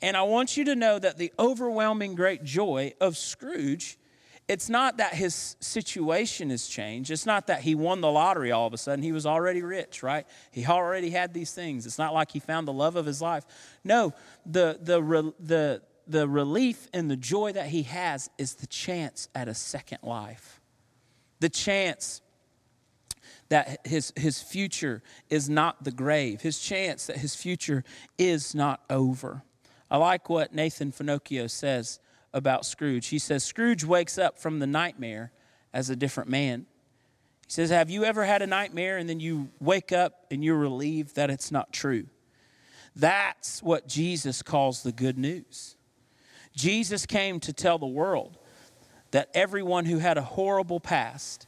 And 0.00 0.16
I 0.16 0.22
want 0.22 0.56
you 0.56 0.64
to 0.64 0.74
know 0.74 0.98
that 0.98 1.18
the 1.18 1.32
overwhelming 1.38 2.14
great 2.14 2.42
joy 2.42 2.94
of 3.00 3.16
Scrooge 3.16 3.98
it's 4.48 4.68
not 4.68 4.96
that 4.96 5.14
his 5.14 5.56
situation 5.60 6.50
has 6.50 6.66
changed. 6.66 7.10
It's 7.10 7.26
not 7.26 7.46
that 7.46 7.62
he 7.62 7.74
won 7.74 8.00
the 8.00 8.10
lottery 8.10 8.50
all 8.50 8.66
of 8.66 8.74
a 8.74 8.78
sudden. 8.78 9.02
He 9.02 9.12
was 9.12 9.24
already 9.24 9.62
rich, 9.62 10.02
right? 10.02 10.26
He 10.50 10.66
already 10.66 11.10
had 11.10 11.32
these 11.32 11.52
things. 11.52 11.86
It's 11.86 11.98
not 11.98 12.12
like 12.12 12.32
he 12.32 12.40
found 12.40 12.66
the 12.66 12.72
love 12.72 12.96
of 12.96 13.06
his 13.06 13.22
life. 13.22 13.44
No, 13.84 14.12
the, 14.44 14.78
the, 14.82 15.32
the, 15.38 15.82
the 16.06 16.28
relief 16.28 16.88
and 16.92 17.10
the 17.10 17.16
joy 17.16 17.52
that 17.52 17.66
he 17.66 17.84
has 17.84 18.30
is 18.36 18.54
the 18.54 18.66
chance 18.66 19.28
at 19.34 19.48
a 19.48 19.54
second 19.54 19.98
life. 20.02 20.60
The 21.40 21.48
chance 21.48 22.20
that 23.48 23.86
his, 23.86 24.12
his 24.16 24.40
future 24.40 25.02
is 25.30 25.48
not 25.48 25.84
the 25.84 25.92
grave, 25.92 26.40
his 26.40 26.58
chance 26.58 27.06
that 27.06 27.18
his 27.18 27.34
future 27.34 27.84
is 28.18 28.54
not 28.54 28.80
over. 28.90 29.42
I 29.90 29.98
like 29.98 30.28
what 30.28 30.54
Nathan 30.54 30.90
Finochio 30.90 31.50
says 31.50 32.00
about 32.34 32.64
Scrooge. 32.64 33.08
He 33.08 33.18
says, 33.18 33.44
Scrooge 33.44 33.84
wakes 33.84 34.18
up 34.18 34.38
from 34.38 34.58
the 34.58 34.66
nightmare 34.66 35.32
as 35.72 35.90
a 35.90 35.96
different 35.96 36.30
man. 36.30 36.66
He 37.46 37.52
says, 37.52 37.70
Have 37.70 37.90
you 37.90 38.04
ever 38.04 38.24
had 38.24 38.42
a 38.42 38.46
nightmare 38.46 38.98
and 38.98 39.08
then 39.08 39.20
you 39.20 39.50
wake 39.60 39.92
up 39.92 40.26
and 40.30 40.42
you're 40.42 40.56
relieved 40.56 41.16
that 41.16 41.30
it's 41.30 41.50
not 41.50 41.72
true? 41.72 42.06
That's 42.94 43.62
what 43.62 43.88
Jesus 43.88 44.42
calls 44.42 44.82
the 44.82 44.92
good 44.92 45.18
news. 45.18 45.76
Jesus 46.54 47.06
came 47.06 47.40
to 47.40 47.52
tell 47.52 47.78
the 47.78 47.86
world 47.86 48.38
that 49.10 49.30
everyone 49.34 49.86
who 49.86 49.98
had 49.98 50.18
a 50.18 50.22
horrible 50.22 50.80
past 50.80 51.46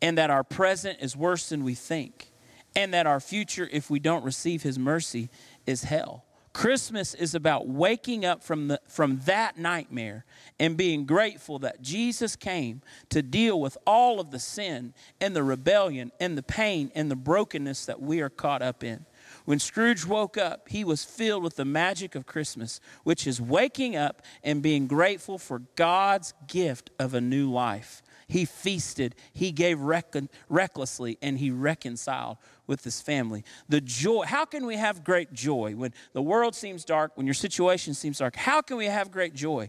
and 0.00 0.18
that 0.18 0.30
our 0.30 0.44
present 0.44 0.98
is 1.00 1.16
worse 1.16 1.48
than 1.48 1.64
we 1.64 1.74
think 1.74 2.30
and 2.76 2.92
that 2.92 3.06
our 3.06 3.20
future, 3.20 3.68
if 3.70 3.90
we 3.90 3.98
don't 3.98 4.24
receive 4.24 4.62
his 4.62 4.78
mercy, 4.78 5.28
is 5.66 5.84
hell. 5.84 6.23
Christmas 6.54 7.14
is 7.14 7.34
about 7.34 7.66
waking 7.66 8.24
up 8.24 8.42
from, 8.42 8.68
the, 8.68 8.80
from 8.88 9.20
that 9.26 9.58
nightmare 9.58 10.24
and 10.58 10.76
being 10.76 11.04
grateful 11.04 11.58
that 11.58 11.82
Jesus 11.82 12.36
came 12.36 12.80
to 13.10 13.22
deal 13.22 13.60
with 13.60 13.76
all 13.84 14.20
of 14.20 14.30
the 14.30 14.38
sin 14.38 14.94
and 15.20 15.34
the 15.34 15.42
rebellion 15.42 16.12
and 16.20 16.38
the 16.38 16.44
pain 16.44 16.92
and 16.94 17.10
the 17.10 17.16
brokenness 17.16 17.84
that 17.86 18.00
we 18.00 18.20
are 18.20 18.30
caught 18.30 18.62
up 18.62 18.84
in. 18.84 19.04
When 19.44 19.58
Scrooge 19.58 20.06
woke 20.06 20.38
up, 20.38 20.68
he 20.68 20.84
was 20.84 21.04
filled 21.04 21.42
with 21.42 21.56
the 21.56 21.64
magic 21.64 22.14
of 22.14 22.24
Christmas, 22.24 22.80
which 23.02 23.26
is 23.26 23.40
waking 23.40 23.96
up 23.96 24.22
and 24.44 24.62
being 24.62 24.86
grateful 24.86 25.38
for 25.38 25.62
God's 25.74 26.34
gift 26.46 26.88
of 27.00 27.14
a 27.14 27.20
new 27.20 27.50
life. 27.50 28.03
He 28.28 28.44
feasted, 28.44 29.14
he 29.32 29.52
gave 29.52 29.80
reckon, 29.80 30.28
recklessly, 30.48 31.18
and 31.20 31.38
he 31.38 31.50
reconciled 31.50 32.38
with 32.66 32.82
his 32.84 33.00
family. 33.00 33.44
The 33.68 33.80
joy, 33.80 34.24
how 34.24 34.44
can 34.44 34.66
we 34.66 34.76
have 34.76 35.04
great 35.04 35.32
joy 35.32 35.74
when 35.76 35.92
the 36.12 36.22
world 36.22 36.54
seems 36.54 36.84
dark, 36.84 37.12
when 37.16 37.26
your 37.26 37.34
situation 37.34 37.94
seems 37.94 38.18
dark? 38.18 38.36
How 38.36 38.62
can 38.62 38.76
we 38.76 38.86
have 38.86 39.10
great 39.10 39.34
joy? 39.34 39.68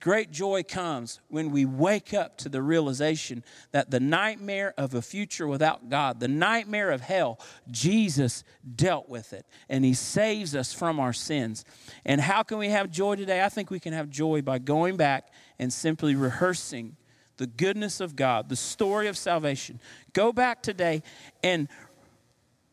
Great 0.00 0.30
joy 0.30 0.62
comes 0.62 1.20
when 1.28 1.50
we 1.50 1.64
wake 1.64 2.12
up 2.12 2.36
to 2.36 2.48
the 2.48 2.60
realization 2.60 3.42
that 3.72 3.90
the 3.90 3.98
nightmare 3.98 4.74
of 4.76 4.94
a 4.94 5.00
future 5.00 5.48
without 5.48 5.88
God, 5.88 6.20
the 6.20 6.28
nightmare 6.28 6.90
of 6.90 7.00
hell, 7.00 7.40
Jesus 7.70 8.44
dealt 8.76 9.08
with 9.08 9.32
it 9.32 9.46
and 9.68 9.84
He 9.84 9.94
saves 9.94 10.54
us 10.54 10.72
from 10.72 11.00
our 11.00 11.14
sins. 11.14 11.64
And 12.04 12.20
how 12.20 12.42
can 12.42 12.58
we 12.58 12.68
have 12.68 12.90
joy 12.90 13.16
today? 13.16 13.42
I 13.42 13.48
think 13.48 13.70
we 13.70 13.80
can 13.80 13.94
have 13.94 14.10
joy 14.10 14.42
by 14.42 14.58
going 14.58 14.96
back 14.96 15.32
and 15.58 15.72
simply 15.72 16.14
rehearsing 16.14 16.96
the 17.36 17.46
goodness 17.46 18.00
of 18.00 18.16
God, 18.16 18.48
the 18.48 18.56
story 18.56 19.08
of 19.08 19.16
salvation. 19.16 19.80
Go 20.12 20.32
back 20.32 20.62
today 20.62 21.02
and 21.42 21.68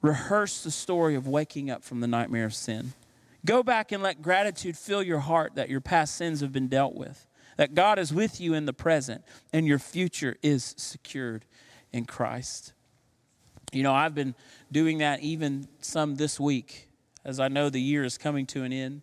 rehearse 0.02 0.64
the 0.64 0.72
story 0.72 1.16
of 1.16 1.28
waking 1.28 1.70
up 1.70 1.84
from 1.84 2.00
the 2.00 2.08
nightmare 2.08 2.46
of 2.46 2.54
sin. 2.54 2.94
Go 3.46 3.64
back 3.64 3.92
and 3.92 4.02
let 4.02 4.22
gratitude 4.22 4.78
fill 4.78 5.04
your 5.04 5.20
heart 5.20 5.56
that 5.56 5.70
your 5.70 5.82
past 5.82 6.16
sins 6.16 6.42
have 6.42 6.52
been 6.52 6.68
dealt 6.68 6.96
with, 6.96 7.28
that 7.58 7.76
God 7.76 8.00
is 8.00 8.14
with 8.14 8.40
you 8.40 8.54
in 8.54 8.66
the 8.66 8.74
present, 8.74 9.24
and 9.52 9.68
your 9.68 9.80
future 9.80 10.38
is 10.42 10.74
secured 10.78 11.46
in 11.92 12.06
Christ. 12.06 12.74
You 13.72 13.84
know, 13.84 13.94
I've 13.94 14.16
been 14.16 14.36
doing 14.72 15.00
that 15.00 15.22
even 15.22 15.68
some 15.82 16.16
this 16.16 16.40
week 16.40 16.90
as 17.26 17.40
I 17.40 17.48
know 17.48 17.70
the 17.70 17.82
year 17.82 18.04
is 18.04 18.18
coming 18.18 18.46
to 18.48 18.64
an 18.64 18.74
end. 18.74 19.02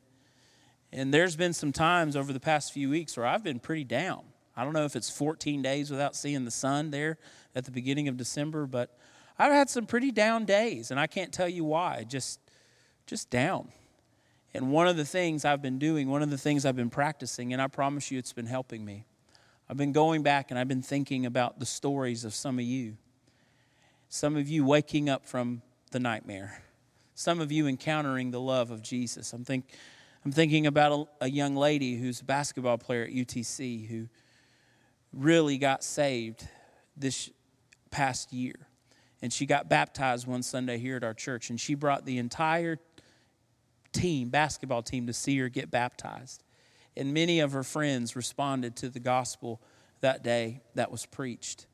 And 0.92 1.14
there's 1.14 1.36
been 1.36 1.52
some 1.52 1.72
times 1.72 2.16
over 2.16 2.32
the 2.32 2.40
past 2.40 2.72
few 2.72 2.90
weeks 2.90 3.16
where 3.16 3.26
I've 3.26 3.44
been 3.44 3.60
pretty 3.60 3.84
down. 3.84 4.22
I 4.56 4.64
don't 4.64 4.72
know 4.72 4.84
if 4.84 4.96
it's 4.96 5.10
14 5.10 5.62
days 5.62 5.90
without 5.90 6.16
seeing 6.16 6.44
the 6.44 6.50
sun 6.50 6.90
there 6.90 7.18
at 7.54 7.64
the 7.64 7.70
beginning 7.70 8.08
of 8.08 8.16
December, 8.16 8.66
but 8.66 8.96
I've 9.38 9.52
had 9.52 9.70
some 9.70 9.86
pretty 9.86 10.10
down 10.10 10.44
days, 10.44 10.90
and 10.90 11.00
I 11.00 11.06
can't 11.06 11.32
tell 11.32 11.48
you 11.48 11.64
why. 11.64 12.04
Just, 12.08 12.40
just 13.06 13.30
down. 13.30 13.68
And 14.52 14.72
one 14.72 14.88
of 14.88 14.96
the 14.96 15.04
things 15.04 15.44
I've 15.44 15.62
been 15.62 15.78
doing, 15.78 16.08
one 16.08 16.22
of 16.22 16.30
the 16.30 16.38
things 16.38 16.66
I've 16.66 16.76
been 16.76 16.90
practicing, 16.90 17.52
and 17.52 17.62
I 17.62 17.68
promise 17.68 18.10
you 18.10 18.18
it's 18.18 18.32
been 18.32 18.46
helping 18.46 18.84
me. 18.84 19.06
I've 19.68 19.76
been 19.76 19.92
going 19.92 20.24
back 20.24 20.50
and 20.50 20.58
I've 20.58 20.66
been 20.66 20.82
thinking 20.82 21.24
about 21.24 21.60
the 21.60 21.66
stories 21.66 22.24
of 22.24 22.34
some 22.34 22.58
of 22.58 22.64
you. 22.64 22.96
Some 24.08 24.36
of 24.36 24.48
you 24.48 24.64
waking 24.64 25.08
up 25.08 25.24
from 25.24 25.62
the 25.92 26.00
nightmare. 26.00 26.64
Some 27.14 27.40
of 27.40 27.52
you 27.52 27.68
encountering 27.68 28.32
the 28.32 28.40
love 28.40 28.72
of 28.72 28.82
Jesus. 28.82 29.32
I'm, 29.32 29.44
think, 29.44 29.66
I'm 30.24 30.32
thinking 30.32 30.66
about 30.66 31.08
a, 31.20 31.26
a 31.26 31.30
young 31.30 31.54
lady 31.54 31.94
who's 31.94 32.20
a 32.20 32.24
basketball 32.24 32.78
player 32.78 33.04
at 33.04 33.10
UTC 33.10 33.86
who 33.86 34.08
really 35.12 35.58
got 35.58 35.82
saved 35.82 36.46
this 36.96 37.30
past 37.90 38.32
year. 38.32 38.54
And 39.22 39.32
she 39.32 39.46
got 39.46 39.68
baptized 39.68 40.26
one 40.26 40.42
Sunday 40.42 40.78
here 40.78 40.96
at 40.96 41.04
our 41.04 41.14
church, 41.14 41.50
and 41.50 41.60
she 41.60 41.74
brought 41.74 42.06
the 42.06 42.18
entire 42.18 42.78
team, 43.92 44.30
basketball 44.30 44.82
team, 44.82 45.06
to 45.06 45.12
see 45.12 45.38
her 45.38 45.48
get 45.48 45.70
baptized. 45.70 46.42
And 46.96 47.12
many 47.12 47.40
of 47.40 47.52
her 47.52 47.62
friends 47.62 48.16
responded 48.16 48.76
to 48.76 48.88
the 48.88 49.00
gospel 49.00 49.60
that 50.00 50.24
day 50.24 50.62
that 50.74 50.90
was 50.90 51.06
preached. 51.06 51.66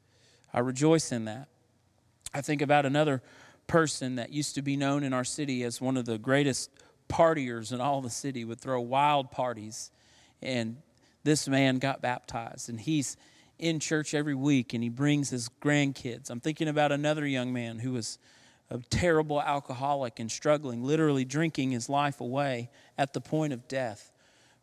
I 0.53 0.61
rejoice 0.61 1.13
in 1.13 1.27
that. 1.27 1.49
I 2.35 2.41
think 2.41 2.63
about 2.63 2.85
another 2.85 3.23
person 3.67 4.17
that 4.17 4.33
used 4.33 4.55
to 4.57 4.63
be 4.63 4.77
known 4.77 5.03
in 5.03 5.13
our 5.13 5.25
city 5.25 5.63
as 5.63 5.81
one 5.81 5.97
of 5.97 6.05
the 6.05 6.19
greatest 6.19 6.71
partiers 7.09 7.73
in 7.73 7.81
all 7.81 8.01
the 8.01 8.11
city, 8.11 8.45
would 8.45 8.61
throw 8.61 8.81
wild 8.81 9.31
parties 9.31 9.91
and 10.43 10.77
this 11.27 11.49
man 11.49 11.79
got 11.79 12.01
baptized 12.01 12.69
and 12.69 12.81
he's 12.81 13.17
in 13.59 13.81
church 13.81 14.15
every 14.15 14.35
week 14.35 14.73
and 14.73 14.83
he 14.83 14.89
brings 14.89 15.29
his 15.29 15.51
grandkids. 15.61 16.31
I'm 16.31 16.39
thinking 16.39 16.69
about 16.69 16.93
another 16.93 17.27
young 17.27 17.53
man 17.53 17.81
who 17.81 17.93
was 17.93 18.19
a 18.71 18.79
terrible 18.91 19.43
alcoholic 19.43 20.21
and 20.21 20.31
struggling, 20.31 20.85
literally 20.85 21.25
drinking 21.25 21.73
his 21.73 21.89
life 21.89 22.21
away 22.21 22.71
at 22.97 23.13
the 23.13 23.21
point 23.21 23.53
of 23.53 23.67
death. 23.67 24.13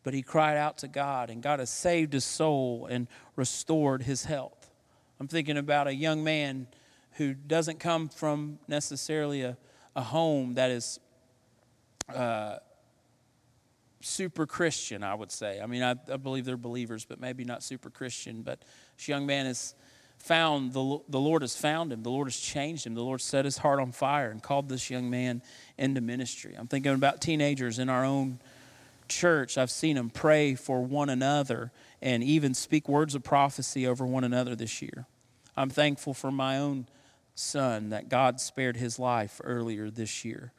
But 0.03 0.13
he 0.13 0.21
cried 0.21 0.55
out 0.55 0.77
to 0.79 0.87
God, 0.87 1.29
and 1.29 1.43
God 1.43 1.59
has 1.59 1.69
saved 1.69 2.13
his 2.13 2.25
soul 2.25 2.87
and 2.89 3.07
restored 3.35 4.03
his 4.03 4.23
health. 4.23 4.69
I'm 5.19 5.27
thinking 5.27 5.57
about 5.57 5.87
a 5.87 5.93
young 5.93 6.23
man 6.23 6.67
who 7.13 7.33
doesn't 7.33 7.79
come 7.79 8.07
from 8.07 8.59
necessarily 8.69 9.41
a, 9.41 9.57
a 9.97 10.01
home 10.01 10.53
that 10.53 10.71
is 10.71 10.99
uh, 12.13 12.57
super 14.03 14.45
Christian, 14.45 15.03
I 15.03 15.15
would 15.15 15.31
say. 15.31 15.59
I 15.61 15.65
mean, 15.65 15.83
I, 15.83 15.91
I, 16.11 16.17
believe 16.17 16.45
they're 16.45 16.57
believers, 16.57 17.05
but 17.05 17.19
maybe 17.19 17.43
not 17.43 17.63
super 17.63 17.89
Christian. 17.89 18.41
But 18.41 18.59
this 18.97 19.07
young 19.07 19.25
man 19.25 19.45
has 19.45 19.75
found, 20.19 20.73
the, 20.73 20.99
the 21.09 21.19
Lord 21.19 21.41
has 21.41 21.55
found 21.55 21.91
him. 21.91 22.03
The 22.03 22.11
Lord 22.11 22.27
has 22.27 22.37
changed 22.37 22.85
him. 22.85 22.95
The 22.95 23.03
Lord 23.03 23.21
set 23.21 23.45
his 23.45 23.57
heart 23.57 23.79
on 23.79 23.91
fire 23.91 24.29
and 24.29 24.41
called 24.41 24.69
this 24.69 24.89
young 24.89 25.09
man 25.09 25.41
into 25.77 26.01
ministry. 26.01 26.55
I'm 26.57 26.67
thinking 26.67 26.93
about 26.93 27.21
teenagers 27.21 27.79
in 27.79 27.89
our 27.89 28.05
own 28.05 28.39
church, 29.07 29.57
I've 29.57 29.71
seen 29.71 29.95
them 29.95 30.09
pray 30.09 30.55
for 30.55 30.81
one 30.81 31.09
another 31.09 31.71
and 32.01 32.23
even 32.23 32.53
speak 32.53 32.89
words 32.89 33.15
of 33.15 33.23
prophecy 33.23 33.87
over 33.87 34.05
one 34.05 34.23
another 34.23 34.55
this 34.55 34.81
year. 34.81 35.05
I'm 35.55 35.69
thankful 35.69 36.13
for 36.13 36.31
my 36.31 36.57
own 36.57 36.87
son 37.35 37.89
that 37.89 38.09
God 38.09 38.39
spared 38.39 38.77
his 38.77 38.99
life 38.99 39.39
earlier 39.43 39.89
this 39.89 40.25
year. 40.25 40.51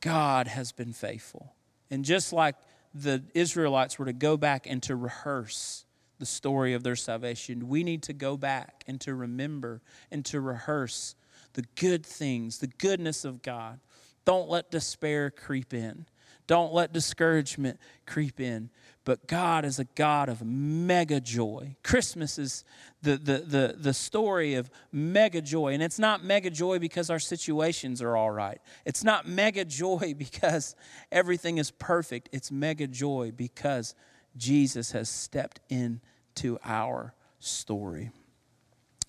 God 0.00 0.48
has 0.48 0.72
been 0.72 0.92
faithful. 0.92 1.52
And 1.90 2.04
just 2.04 2.32
like 2.32 2.56
the 2.94 3.22
Israelites 3.34 3.98
were 3.98 4.06
to 4.06 4.12
go 4.12 4.36
back 4.36 4.66
and 4.66 4.82
to 4.84 4.96
rehearse 4.96 5.84
the 6.18 6.26
story 6.26 6.72
of 6.74 6.82
their 6.82 6.96
salvation, 6.96 7.68
we 7.68 7.84
need 7.84 8.02
to 8.04 8.12
go 8.12 8.36
back 8.36 8.84
and 8.86 9.00
to 9.02 9.14
remember 9.14 9.82
and 10.10 10.24
to 10.26 10.40
rehearse 10.40 11.14
the 11.52 11.64
good 11.74 12.04
things, 12.04 12.58
the 12.58 12.66
goodness 12.66 13.24
of 13.24 13.42
God. 13.42 13.80
Don't 14.24 14.48
let 14.48 14.70
despair 14.70 15.30
creep 15.30 15.72
in. 15.72 16.06
Don't 16.46 16.72
let 16.72 16.92
discouragement 16.92 17.78
creep 18.06 18.40
in. 18.40 18.70
But 19.06 19.28
God 19.28 19.64
is 19.64 19.78
a 19.78 19.84
God 19.84 20.28
of 20.28 20.44
mega 20.44 21.20
joy. 21.20 21.76
Christmas 21.84 22.40
is 22.40 22.64
the, 23.02 23.16
the, 23.16 23.38
the, 23.38 23.76
the 23.78 23.94
story 23.94 24.54
of 24.54 24.68
mega 24.90 25.40
joy. 25.40 25.74
And 25.74 25.82
it's 25.82 26.00
not 26.00 26.24
mega 26.24 26.50
joy 26.50 26.80
because 26.80 27.08
our 27.08 27.20
situations 27.20 28.02
are 28.02 28.16
all 28.16 28.32
right. 28.32 28.60
It's 28.84 29.04
not 29.04 29.28
mega 29.28 29.64
joy 29.64 30.12
because 30.18 30.74
everything 31.12 31.58
is 31.58 31.70
perfect. 31.70 32.28
It's 32.32 32.50
mega 32.50 32.88
joy 32.88 33.30
because 33.34 33.94
Jesus 34.36 34.90
has 34.90 35.08
stepped 35.08 35.60
into 35.68 36.58
our 36.64 37.14
story. 37.38 38.10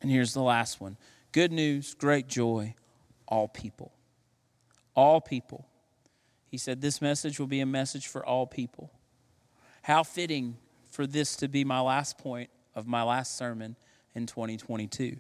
And 0.03 0.12
here's 0.12 0.36
the 0.36 0.43
last 0.43 0.79
one 0.79 0.97
good 1.31 1.51
news, 1.51 1.95
great 1.95 2.27
joy, 2.27 2.75
all 3.27 3.47
people. 3.47 3.93
All 4.95 5.21
people. 5.21 5.65
He 6.49 6.60
said, 6.60 6.81
This 6.81 7.01
message 7.01 7.39
will 7.39 7.47
be 7.47 7.62
a 7.62 7.65
message 7.65 8.05
for 8.05 8.23
all 8.23 8.45
people. 8.45 8.91
How 9.88 10.04
fitting 10.04 10.58
for 10.91 11.08
this 11.08 11.38
to 11.38 11.47
be 11.47 11.63
my 11.63 11.80
last 11.80 12.17
point 12.17 12.50
of 12.76 12.88
my 12.88 13.04
last 13.04 13.38
sermon 13.38 13.78
in 14.13 14.26
2022. 14.26 15.15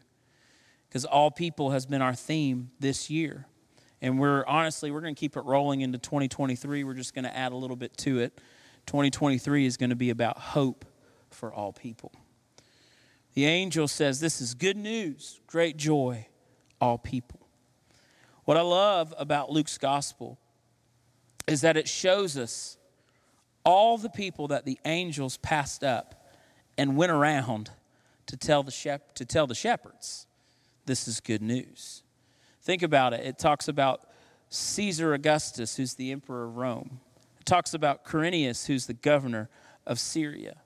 Because 0.89 1.05
all 1.05 1.31
people 1.31 1.71
has 1.71 1.85
been 1.85 2.01
our 2.01 2.13
theme 2.13 2.71
this 2.77 3.09
year. 3.09 3.45
And 4.01 4.19
we're 4.19 4.45
honestly, 4.45 4.91
we're 4.91 4.99
going 4.99 5.15
to 5.15 5.19
keep 5.19 5.37
it 5.37 5.45
rolling 5.45 5.79
into 5.79 5.97
2023. 5.97 6.83
We're 6.83 6.95
just 6.95 7.15
going 7.15 7.23
to 7.23 7.33
add 7.33 7.53
a 7.53 7.55
little 7.55 7.77
bit 7.77 7.95
to 7.99 8.19
it. 8.19 8.41
2023 8.87 9.65
is 9.65 9.77
going 9.77 9.89
to 9.89 9.95
be 9.95 10.09
about 10.09 10.37
hope 10.37 10.83
for 11.29 11.53
all 11.53 11.71
people. 11.71 12.11
The 13.35 13.45
angel 13.45 13.87
says, 13.87 14.19
This 14.19 14.41
is 14.41 14.53
good 14.53 14.75
news, 14.75 15.39
great 15.47 15.77
joy, 15.77 16.27
all 16.81 16.97
people. 16.97 17.39
What 18.43 18.57
I 18.57 18.63
love 18.63 19.13
about 19.17 19.49
Luke's 19.49 19.77
gospel 19.77 20.37
is 21.47 21.61
that 21.61 21.77
it 21.77 21.87
shows 21.87 22.37
us 22.37 22.76
all 23.67 23.97
the 23.97 24.09
people 24.09 24.47
that 24.47 24.63
the 24.63 24.79
angels 24.85 25.35
passed 25.37 25.83
up 25.83 26.31
and 26.77 26.95
went 26.95 27.11
around 27.11 27.69
to 28.25 28.37
tell 28.37 28.63
the, 28.63 28.71
shep- 28.71 29.13
to 29.15 29.25
tell 29.25 29.45
the 29.45 29.53
shepherds 29.53 30.25
this 30.85 31.05
is 31.05 31.19
good 31.19 31.41
news. 31.41 32.01
Think 32.61 32.81
about 32.81 33.13
it. 33.13 33.25
It 33.25 33.37
talks 33.37 33.67
about 33.67 34.07
Caesar 34.47 35.13
Augustus, 35.13 35.75
who's 35.75 35.95
the 35.95 36.13
emperor 36.13 36.45
of 36.45 36.55
Rome. 36.55 37.01
It 37.41 37.45
talks 37.45 37.73
about 37.73 38.05
Quirinius, 38.05 38.67
who's 38.67 38.85
the 38.85 38.93
governor 38.93 39.49
of 39.85 39.99
Syria. 39.99 40.61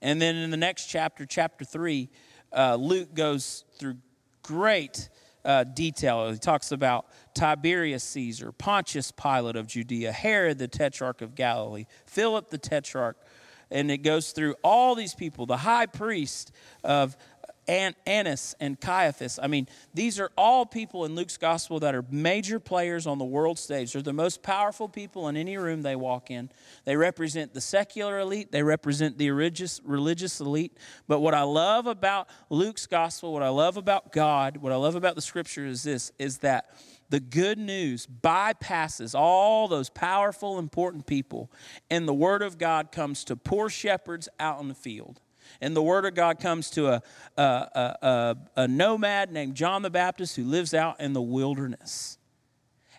And 0.00 0.20
then 0.20 0.34
in 0.34 0.50
the 0.50 0.56
next 0.56 0.86
chapter, 0.86 1.26
chapter 1.26 1.66
3, 1.66 2.08
uh, 2.56 2.76
Luke 2.76 3.12
goes 3.12 3.66
through 3.78 3.96
great 4.42 5.10
uh, 5.44 5.64
detail. 5.64 6.30
He 6.32 6.38
talks 6.38 6.72
about 6.72 7.08
Tiberius 7.38 8.02
Caesar, 8.02 8.50
Pontius 8.50 9.12
Pilate 9.12 9.54
of 9.54 9.68
Judea, 9.68 10.10
Herod 10.10 10.58
the 10.58 10.66
Tetrarch 10.66 11.22
of 11.22 11.36
Galilee, 11.36 11.86
Philip 12.04 12.50
the 12.50 12.58
Tetrarch, 12.58 13.16
and 13.70 13.92
it 13.92 13.98
goes 13.98 14.32
through 14.32 14.56
all 14.64 14.96
these 14.96 15.14
people, 15.14 15.46
the 15.46 15.58
high 15.58 15.86
priest 15.86 16.50
of 16.82 17.16
Annas 17.68 18.56
and 18.58 18.80
Caiaphas. 18.80 19.38
I 19.40 19.46
mean, 19.46 19.68
these 19.94 20.18
are 20.18 20.30
all 20.36 20.66
people 20.66 21.04
in 21.04 21.14
Luke's 21.14 21.36
gospel 21.36 21.78
that 21.80 21.94
are 21.94 22.04
major 22.10 22.58
players 22.58 23.06
on 23.06 23.18
the 23.18 23.24
world 23.24 23.58
stage. 23.58 23.92
They're 23.92 24.02
the 24.02 24.12
most 24.12 24.42
powerful 24.42 24.88
people 24.88 25.28
in 25.28 25.36
any 25.36 25.58
room 25.58 25.82
they 25.82 25.94
walk 25.94 26.32
in. 26.32 26.50
They 26.86 26.96
represent 26.96 27.54
the 27.54 27.60
secular 27.60 28.18
elite, 28.18 28.50
they 28.50 28.64
represent 28.64 29.16
the 29.16 29.30
religious, 29.30 29.80
religious 29.84 30.40
elite. 30.40 30.76
But 31.06 31.20
what 31.20 31.34
I 31.34 31.42
love 31.42 31.86
about 31.86 32.28
Luke's 32.50 32.86
gospel, 32.86 33.32
what 33.32 33.42
I 33.44 33.50
love 33.50 33.76
about 33.76 34.12
God, 34.12 34.56
what 34.56 34.72
I 34.72 34.76
love 34.76 34.96
about 34.96 35.14
the 35.14 35.22
scripture 35.22 35.66
is 35.66 35.84
this 35.84 36.10
is 36.18 36.38
that 36.38 36.70
the 37.10 37.20
good 37.20 37.58
news 37.58 38.06
bypasses 38.06 39.14
all 39.14 39.68
those 39.68 39.88
powerful, 39.88 40.58
important 40.58 41.06
people, 41.06 41.50
and 41.90 42.06
the 42.06 42.14
word 42.14 42.42
of 42.42 42.58
God 42.58 42.92
comes 42.92 43.24
to 43.24 43.36
poor 43.36 43.68
shepherds 43.68 44.28
out 44.38 44.60
in 44.60 44.68
the 44.68 44.74
field 44.74 45.20
and 45.60 45.74
the 45.74 45.82
word 45.82 46.04
of 46.04 46.14
God 46.14 46.40
comes 46.40 46.70
to 46.70 46.88
a, 46.88 47.02
a, 47.36 47.42
a, 47.42 48.36
a, 48.56 48.68
nomad 48.68 49.32
named 49.32 49.54
John 49.54 49.82
the 49.82 49.90
Baptist 49.90 50.36
who 50.36 50.44
lives 50.44 50.74
out 50.74 51.00
in 51.00 51.12
the 51.12 51.22
wilderness. 51.22 52.18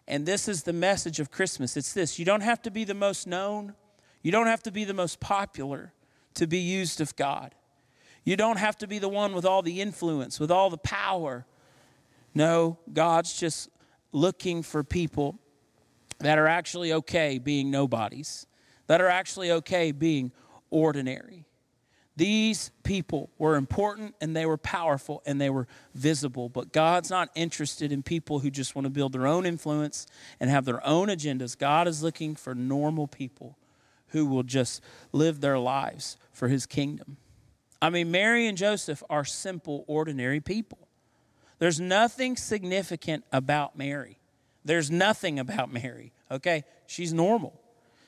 And 0.07 0.25
this 0.25 0.47
is 0.47 0.63
the 0.63 0.73
message 0.73 1.19
of 1.19 1.31
Christmas 1.31 1.77
it's 1.77 1.93
this 1.93 2.19
you 2.19 2.25
don't 2.25 2.41
have 2.41 2.61
to 2.63 2.71
be 2.71 2.83
the 2.83 2.93
most 2.93 3.27
known, 3.27 3.75
you 4.21 4.31
don't 4.31 4.47
have 4.47 4.63
to 4.63 4.71
be 4.71 4.83
the 4.83 4.93
most 4.93 5.19
popular 5.19 5.93
to 6.35 6.47
be 6.47 6.59
used 6.59 7.01
of 7.01 7.15
God. 7.15 7.55
You 8.23 8.35
don't 8.35 8.57
have 8.57 8.77
to 8.79 8.87
be 8.87 8.99
the 8.99 9.09
one 9.09 9.33
with 9.33 9.45
all 9.45 9.61
the 9.61 9.81
influence, 9.81 10.39
with 10.39 10.51
all 10.51 10.69
the 10.69 10.77
power. 10.77 11.45
No, 12.35 12.77
God's 12.91 13.39
just 13.39 13.69
looking 14.11 14.63
for 14.63 14.83
people 14.83 15.39
that 16.19 16.37
are 16.37 16.47
actually 16.47 16.93
okay 16.93 17.37
being 17.37 17.71
nobodies, 17.71 18.45
that 18.87 19.01
are 19.01 19.07
actually 19.07 19.51
okay 19.51 19.91
being 19.91 20.31
ordinary. 20.69 21.45
These 22.19 22.71
people 22.83 23.29
were 23.37 23.55
important 23.55 24.13
and 24.19 24.35
they 24.35 24.45
were 24.45 24.57
powerful 24.57 25.21
and 25.25 25.39
they 25.39 25.49
were 25.49 25.67
visible, 25.95 26.49
but 26.49 26.73
God's 26.73 27.09
not 27.09 27.29
interested 27.33 27.93
in 27.93 28.03
people 28.03 28.39
who 28.39 28.51
just 28.51 28.75
want 28.75 28.85
to 28.85 28.89
build 28.89 29.13
their 29.13 29.25
own 29.25 29.45
influence 29.45 30.05
and 30.37 30.49
have 30.49 30.65
their 30.65 30.85
own 30.85 31.07
agendas. 31.07 31.57
God 31.57 31.87
is 31.87 32.03
looking 32.03 32.35
for 32.35 32.53
normal 32.53 33.07
people 33.07 33.57
who 34.07 34.25
will 34.25 34.43
just 34.43 34.81
live 35.13 35.39
their 35.39 35.57
lives 35.57 36.17
for 36.33 36.49
his 36.49 36.65
kingdom. 36.65 37.15
I 37.81 37.89
mean, 37.89 38.11
Mary 38.11 38.47
and 38.47 38.57
Joseph 38.57 39.01
are 39.09 39.23
simple, 39.23 39.85
ordinary 39.87 40.41
people. 40.41 40.88
There's 41.59 41.79
nothing 41.79 42.37
significant 42.37 43.25
about 43.31 43.77
Mary. 43.77 44.17
There's 44.65 44.89
nothing 44.89 45.39
about 45.39 45.71
Mary, 45.71 46.13
okay? 46.31 46.63
She's 46.87 47.13
normal. 47.13 47.59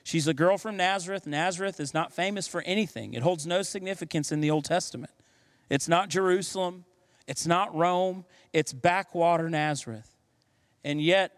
She's 0.03 0.27
a 0.27 0.33
girl 0.33 0.57
from 0.57 0.77
Nazareth. 0.77 1.27
Nazareth 1.27 1.79
is 1.79 1.93
not 1.93 2.11
famous 2.11 2.47
for 2.47 2.61
anything, 2.61 3.13
it 3.13 3.21
holds 3.21 3.45
no 3.45 3.61
significance 3.61 4.31
in 4.31 4.41
the 4.41 4.49
Old 4.49 4.65
Testament. 4.65 5.11
It's 5.69 5.87
not 5.87 6.09
Jerusalem, 6.09 6.85
it's 7.27 7.45
not 7.45 7.73
Rome, 7.75 8.25
it's 8.51 8.73
backwater 8.73 9.49
Nazareth. 9.49 10.09
And 10.83 11.01
yet, 11.01 11.31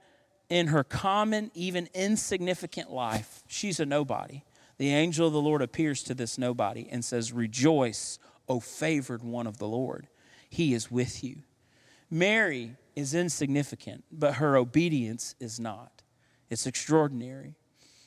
in 0.49 0.67
her 0.67 0.84
common, 0.84 1.52
even 1.54 1.89
insignificant 1.93 2.91
life, 2.91 3.43
she's 3.47 3.80
a 3.80 3.86
nobody. 3.86 4.43
The 4.78 4.93
angel 4.93 5.28
of 5.28 5.34
the 5.34 5.41
Lord 5.41 5.62
appears 5.62 6.04
to 6.04 6.13
this 6.13 6.38
nobody 6.38 6.88
and 6.89 7.04
says, 7.04 7.32
Rejoice, 7.32 8.19
O 8.47 8.60
favored 8.60 9.23
one 9.23 9.47
of 9.47 9.58
the 9.58 9.67
Lord. 9.67 10.08
He 10.49 10.73
is 10.73 10.89
with 10.89 11.23
you. 11.23 11.43
Mary 12.13 12.76
is 12.95 13.15
insignificant, 13.15 14.04
but 14.12 14.36
her 14.36 14.56
obedience 14.56 15.34
is 15.39 15.60
not. 15.60 16.04
It's 16.47 16.67
extraordinary. 16.67 17.56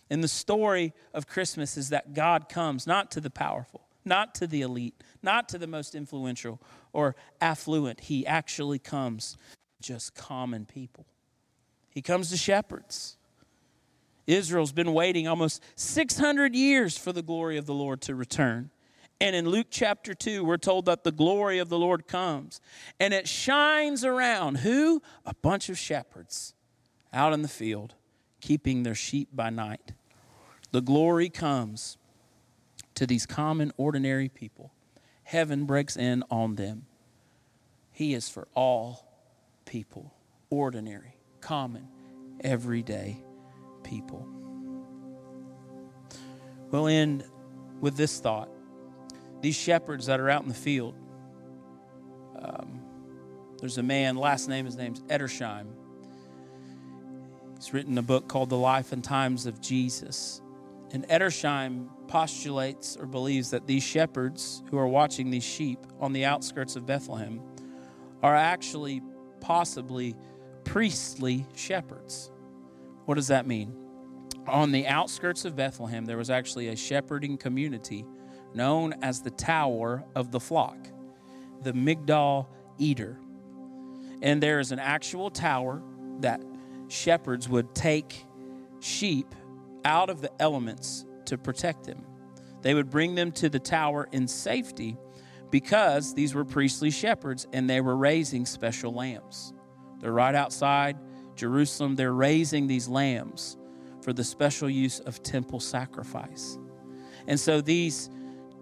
And 0.09 0.23
the 0.23 0.29
story 0.29 0.93
of 1.13 1.27
Christmas 1.27 1.77
is 1.77 1.89
that 1.89 2.15
God 2.15 2.49
comes 2.49 2.87
not 2.87 3.11
to 3.11 3.21
the 3.21 3.31
powerful, 3.31 3.89
not 4.05 4.33
to 4.37 4.47
the 4.47 4.63
elite, 4.63 4.95
not 5.25 5.49
to 5.49 5.59
the 5.59 5.67
most 5.67 5.97
influential 5.97 6.63
or 6.93 7.17
affluent. 7.41 7.99
He 7.99 8.25
actually 8.25 8.79
comes 8.79 9.37
just 9.81 10.15
common 10.15 10.67
people. 10.67 11.07
He 11.91 12.01
comes 12.01 12.31
to 12.31 12.37
shepherds. 12.37 13.17
Israel's 14.29 14.71
been 14.71 14.93
waiting 14.93 15.27
almost 15.27 15.61
600 15.75 16.55
years 16.55 16.97
for 16.97 17.13
the 17.13 17.23
glory 17.23 17.57
of 17.57 17.67
the 17.67 17.75
Lord 17.75 18.03
to 18.03 18.15
return. 18.15 18.71
And 19.21 19.35
in 19.35 19.49
Luke 19.49 19.69
chapter 19.71 20.13
2, 20.15 20.45
we're 20.45 20.59
told 20.59 20.85
that 20.87 21.05
the 21.05 21.13
glory 21.13 21.59
of 21.59 21.69
the 21.69 21.79
Lord 21.79 22.07
comes 22.07 22.61
and 23.01 23.15
it 23.15 23.27
shines 23.27 24.05
around 24.05 24.59
who? 24.59 25.03
A 25.25 25.35
bunch 25.35 25.69
of 25.69 25.79
shepherds 25.79 26.55
out 27.13 27.33
in 27.33 27.43
the 27.43 27.49
field 27.49 27.95
keeping 28.41 28.83
their 28.83 28.95
sheep 28.95 29.29
by 29.33 29.51
night. 29.51 29.93
The 30.71 30.83
glory 30.83 31.31
comes 31.31 31.97
to 32.95 33.07
these 33.07 33.27
common, 33.27 33.73
ordinary 33.77 34.29
people. 34.29 34.73
Heaven 35.25 35.65
breaks 35.65 35.97
in 35.97 36.23
on 36.31 36.57
them. 36.57 36.87
He 37.93 38.15
is 38.15 38.29
for 38.29 38.47
all 38.55 39.09
people, 39.65 40.15
ordinary, 40.51 41.17
common, 41.41 41.89
everyday 42.41 43.17
people. 43.83 44.29
We'll 46.71 46.89
end 46.89 47.25
with 47.81 47.97
this 47.97 48.21
thought. 48.21 48.51
These 49.47 49.55
shepherds 49.55 50.07
that 50.07 50.19
are 50.19 50.29
out 50.29 50.43
in 50.43 50.49
the 50.49 50.55
field, 50.55 50.97
um, 52.37 52.81
there's 53.61 53.79
a 53.79 53.83
man, 53.85 54.17
last 54.17 54.49
name, 54.49 54.67
his 54.67 54.75
name's 54.75 55.03
Edersheim. 55.03 55.69
He's 57.55 57.73
written 57.73 57.97
a 57.97 58.03
book 58.03 58.27
called 58.27 58.51
The 58.51 58.57
Life 58.57 58.91
and 58.91 59.05
Times 59.05 59.47
of 59.47 59.61
Jesus. 59.61 60.43
And 60.91 61.07
Edersheim 61.07 61.87
postulates 62.09 62.97
or 62.97 63.07
believes 63.07 63.51
that 63.51 63.69
these 63.69 63.85
shepherds 63.85 64.65
who 64.69 64.79
are 64.79 64.89
watching 64.89 65.31
these 65.31 65.45
sheep 65.45 65.79
on 66.01 66.13
the 66.13 66.25
outskirts 66.25 66.75
of 66.75 66.85
Bethlehem 66.85 67.41
are 68.25 68.35
actually 68.35 69.01
possibly 69.39 70.17
priestly 70.65 71.47
shepherds. 71.55 72.33
What 73.05 73.15
does 73.15 73.29
that 73.29 73.47
mean? 73.47 73.77
On 74.49 74.73
the 74.73 74.89
outskirts 74.89 75.45
of 75.45 75.55
Bethlehem, 75.55 76.05
there 76.05 76.17
was 76.17 76.31
actually 76.31 76.67
a 76.67 76.75
shepherding 76.75 77.39
community 77.39 78.05
known 78.57 78.95
as 79.03 79.21
the 79.21 79.31
Tower 79.31 80.03
of 80.15 80.33
the 80.33 80.41
Flock, 80.41 80.79
the 81.63 81.73
Migdal 81.73 82.47
Eder. 82.81 83.19
And 84.23 84.43
there 84.43 84.59
is 84.59 84.73
an 84.73 84.79
actual 84.79 85.31
tower 85.31 85.83
that 86.21 86.43
shepherds 86.89 87.49
would 87.49 87.75
take 87.75 88.25
sheep 88.81 89.35
out 89.85 90.11
of 90.11 90.23
the 90.23 90.31
elements 90.41 91.05
to 91.27 91.37
protect 91.37 91.85
them. 91.85 92.05
They 92.63 92.75
would 92.75 92.91
bring 92.91 93.15
them 93.15 93.31
to 93.33 93.49
the 93.49 93.59
tower 93.59 94.09
in 94.11 94.27
safety 94.27 94.97
because 95.51 96.15
these 96.15 96.35
were 96.35 96.45
priestly 96.45 96.91
shepherds 96.91 97.47
and 97.53 97.69
they 97.69 97.81
were 97.81 97.97
raising 97.97 98.47
special 98.47 98.93
lambs. 98.93 99.53
They're 100.01 100.13
right 100.13 100.35
outside 100.35 100.97
Jerusalem. 101.37 101.95
They're 101.95 102.13
raising 102.13 102.67
these 102.67 102.89
lambs 102.89 103.57
for 104.03 104.13
the 104.13 104.25
special 104.25 104.69
use 104.71 105.01
of 105.01 105.23
temple 105.23 105.61
sacrifice. 105.61 106.59
And 107.27 107.39
so 107.39 107.61
these 107.61 108.11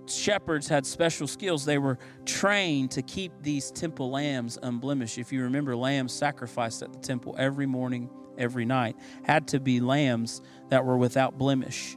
shepherds 0.07 0.69
had 0.69 0.85
special 0.87 1.27
skills. 1.27 1.65
They 1.65 1.79
were 1.79 1.99
trained 2.25 2.91
to 2.93 3.03
keep 3.03 3.33
these 3.43 3.71
temple 3.71 4.11
lambs 4.11 4.59
unblemished. 4.63 5.19
If 5.19 5.33
you 5.33 5.43
remember, 5.43 5.77
lambs 5.77 6.13
sacrificed 6.13 6.83
at 6.83 6.93
the 6.93 6.99
temple 6.99 7.35
every 7.39 7.67
morning, 7.67 8.11
every 8.39 8.65
night 8.65 8.97
had 9.23 9.49
to 9.49 9.61
be 9.61 9.81
lambs 9.81 10.43
that 10.69 10.85
were 10.85 10.97
without 10.97 11.39
blemish. 11.39 11.97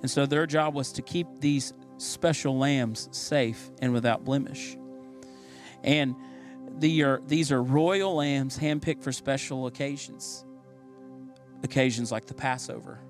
And 0.00 0.10
so 0.10 0.26
their 0.26 0.46
job 0.46 0.74
was 0.74 0.92
to 0.92 1.02
keep 1.02 1.26
these 1.40 1.72
special 1.98 2.56
lambs 2.56 3.08
safe 3.12 3.70
and 3.80 3.92
without 3.92 4.24
blemish. 4.24 4.76
And 5.82 6.14
the 6.78 7.02
are, 7.02 7.20
these 7.26 7.50
are 7.50 7.62
royal 7.62 8.16
lambs 8.16 8.58
handpicked 8.58 9.02
for 9.02 9.12
special 9.12 9.66
occasions, 9.66 10.44
occasions 11.62 12.12
like 12.12 12.26
the 12.26 12.34
Passover, 12.34 13.00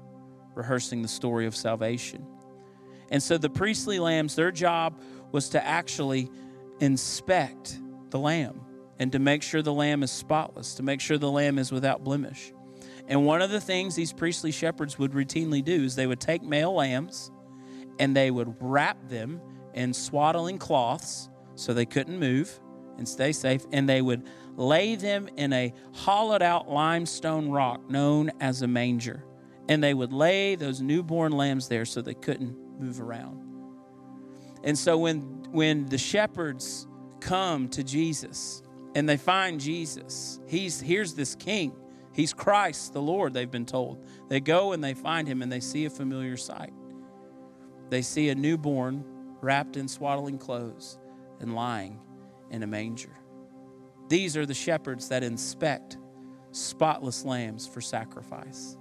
rehearsing 0.54 1.02
the 1.02 1.08
story 1.08 1.46
of 1.46 1.54
salvation. 1.54 2.26
And 3.10 3.22
so 3.22 3.38
the 3.38 3.50
priestly 3.50 3.98
lambs, 3.98 4.34
their 4.34 4.50
job 4.50 5.00
was 5.32 5.50
to 5.50 5.64
actually 5.64 6.30
inspect 6.80 7.78
the 8.10 8.18
lamb 8.18 8.60
and 8.98 9.12
to 9.12 9.18
make 9.18 9.42
sure 9.42 9.62
the 9.62 9.72
lamb 9.72 10.02
is 10.02 10.10
spotless, 10.10 10.74
to 10.74 10.82
make 10.82 11.00
sure 11.00 11.18
the 11.18 11.30
lamb 11.30 11.58
is 11.58 11.70
without 11.72 12.04
blemish. 12.04 12.52
And 13.06 13.24
one 13.24 13.40
of 13.40 13.50
the 13.50 13.60
things 13.60 13.94
these 13.94 14.12
priestly 14.12 14.50
shepherds 14.50 14.98
would 14.98 15.12
routinely 15.12 15.64
do 15.64 15.84
is 15.84 15.94
they 15.94 16.06
would 16.06 16.20
take 16.20 16.42
male 16.42 16.74
lambs 16.74 17.30
and 17.98 18.14
they 18.14 18.30
would 18.30 18.54
wrap 18.60 18.96
them 19.08 19.40
in 19.74 19.94
swaddling 19.94 20.58
cloths 20.58 21.30
so 21.54 21.72
they 21.72 21.86
couldn't 21.86 22.18
move 22.18 22.60
and 22.98 23.08
stay 23.08 23.30
safe, 23.30 23.64
and 23.72 23.88
they 23.88 24.02
would 24.02 24.26
lay 24.56 24.96
them 24.96 25.28
in 25.36 25.52
a 25.52 25.72
hollowed 25.92 26.42
out 26.42 26.68
limestone 26.68 27.48
rock 27.48 27.88
known 27.88 28.30
as 28.40 28.62
a 28.62 28.66
manger. 28.66 29.24
And 29.68 29.82
they 29.82 29.94
would 29.94 30.12
lay 30.12 30.56
those 30.56 30.80
newborn 30.80 31.32
lambs 31.32 31.68
there 31.68 31.84
so 31.84 32.02
they 32.02 32.14
couldn't 32.14 32.56
move 32.78 33.00
around. 33.00 33.42
And 34.64 34.76
so 34.76 34.98
when 34.98 35.20
when 35.50 35.86
the 35.86 35.98
shepherds 35.98 36.86
come 37.20 37.68
to 37.70 37.82
Jesus 37.82 38.62
and 38.94 39.08
they 39.08 39.16
find 39.16 39.60
Jesus, 39.60 40.40
he's 40.46 40.80
here's 40.80 41.14
this 41.14 41.34
king. 41.34 41.72
He's 42.12 42.32
Christ, 42.32 42.92
the 42.92 43.02
Lord, 43.02 43.32
they've 43.32 43.50
been 43.50 43.66
told. 43.66 44.04
They 44.28 44.40
go 44.40 44.72
and 44.72 44.82
they 44.82 44.94
find 44.94 45.28
him 45.28 45.40
and 45.40 45.52
they 45.52 45.60
see 45.60 45.84
a 45.84 45.90
familiar 45.90 46.36
sight. 46.36 46.72
They 47.90 48.02
see 48.02 48.28
a 48.30 48.34
newborn 48.34 49.04
wrapped 49.40 49.76
in 49.76 49.86
swaddling 49.86 50.38
clothes 50.38 50.98
and 51.40 51.54
lying 51.54 52.00
in 52.50 52.62
a 52.64 52.66
manger. 52.66 53.16
These 54.08 54.36
are 54.36 54.46
the 54.46 54.54
shepherds 54.54 55.08
that 55.10 55.22
inspect 55.22 55.98
spotless 56.50 57.24
lambs 57.24 57.66
for 57.66 57.80
sacrifice. 57.80 58.76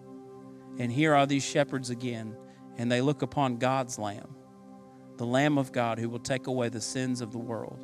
And 0.80 0.92
here 0.92 1.14
are 1.14 1.26
these 1.26 1.46
shepherds 1.46 1.90
again, 1.90 2.36
and 2.78 2.92
they 2.92 3.02
look 3.02 3.22
upon 3.22 3.58
God's 3.58 4.00
lamb, 4.00 4.36
the 5.18 5.26
Lamb 5.26 5.58
of 5.58 5.72
God 5.72 6.00
who 6.00 6.10
will 6.10 6.20
take 6.20 6.48
away 6.48 6.70
the 6.70 6.82
sins 6.82 7.22
of 7.22 7.32
the 7.32 7.38
world, 7.38 7.84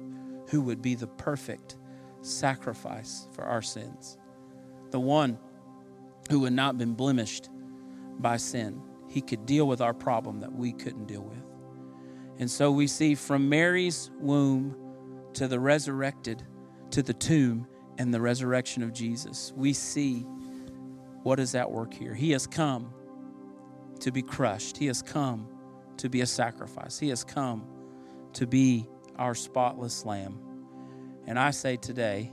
who 0.50 0.62
would 0.62 0.82
be 0.82 0.96
the 0.96 1.08
perfect 1.08 1.78
sacrifice 2.22 3.28
for 3.32 3.44
our 3.44 3.62
sins, 3.62 4.18
the 4.92 5.00
one 5.00 5.38
who 6.30 6.44
had 6.44 6.54
not 6.54 6.78
been 6.78 6.94
blemished 6.94 7.50
by 8.20 8.38
sin. 8.38 8.82
He 9.10 9.22
could 9.22 9.46
deal 9.46 9.68
with 9.68 9.82
our 9.82 9.94
problem 9.94 10.40
that 10.40 10.54
we 10.54 10.72
couldn't 10.72 11.06
deal 11.06 11.24
with. 11.24 11.44
And 12.40 12.50
so 12.50 12.72
we 12.72 12.88
see 12.88 13.16
from 13.16 13.50
Mary's 13.50 14.10
womb 14.20 14.76
to 15.34 15.48
the 15.48 15.60
resurrected, 15.60 16.44
to 16.92 17.04
the 17.04 17.14
tomb, 17.14 17.68
and 17.98 18.14
the 18.14 18.22
resurrection 18.22 18.82
of 18.84 18.94
Jesus, 18.94 19.54
we 19.56 19.74
see 19.74 20.22
what 21.24 21.40
is 21.40 21.56
at 21.56 21.72
work 21.72 21.94
here. 21.94 22.14
He 22.14 22.32
has 22.32 22.48
come 22.48 22.94
to 24.04 24.12
be 24.12 24.22
crushed, 24.22 24.78
He 24.78 24.88
has 24.88 25.02
come 25.02 25.48
to 25.98 26.10
be 26.10 26.22
a 26.22 26.26
sacrifice, 26.26 27.00
He 27.00 27.10
has 27.10 27.24
come 27.24 27.66
to 28.34 28.48
be 28.48 28.88
our 29.18 29.36
spotless 29.36 30.06
lamb. 30.06 30.40
And 31.26 31.40
I 31.40 31.52
say 31.52 31.78
today, 31.78 32.32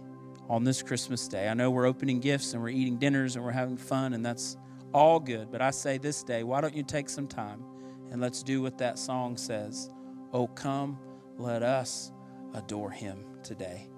on 0.49 0.65
this 0.65 0.83
Christmas 0.83 1.29
day, 1.29 1.49
I 1.49 1.55
know 1.55 1.71
we're 1.71 1.87
opening 1.87 2.19
gifts 2.19 2.55
and 2.55 2.63
we're 2.63 2.71
eating 2.71 2.97
dinners 2.97 3.37
and 3.37 3.45
we're 3.45 3.53
having 3.53 3.77
fun, 3.77 4.15
and 4.15 4.27
that's 4.27 4.57
all 4.93 5.21
good. 5.21 5.51
But 5.53 5.63
I 5.63 5.71
say 5.71 5.99
this 5.99 6.25
day, 6.25 6.43
why 6.43 6.61
don't 6.61 6.75
you 6.75 6.83
take 6.83 7.09
some 7.09 7.29
time 7.29 7.63
and 8.11 8.21
let's 8.21 8.43
do 8.43 8.61
what 8.63 8.79
that 8.79 8.99
song 8.99 9.37
says? 9.37 9.91
Oh, 10.33 10.49
come, 10.49 10.99
let 11.39 11.63
us 11.63 12.11
adore 12.55 12.91
him 12.91 13.25
today. 13.45 13.89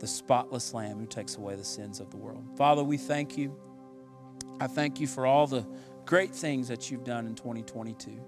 The 0.00 0.06
spotless 0.06 0.74
Lamb 0.74 0.98
who 0.98 1.06
takes 1.06 1.36
away 1.36 1.54
the 1.54 1.64
sins 1.64 2.00
of 2.00 2.10
the 2.10 2.16
world. 2.16 2.44
Father, 2.56 2.82
we 2.82 2.96
thank 2.96 3.36
you. 3.36 3.56
I 4.60 4.66
thank 4.66 4.98
you 4.98 5.06
for 5.06 5.26
all 5.26 5.46
the 5.46 5.64
great 6.08 6.34
things 6.34 6.68
that 6.68 6.90
you've 6.90 7.04
done 7.04 7.26
in 7.26 7.34
2022. 7.34 8.18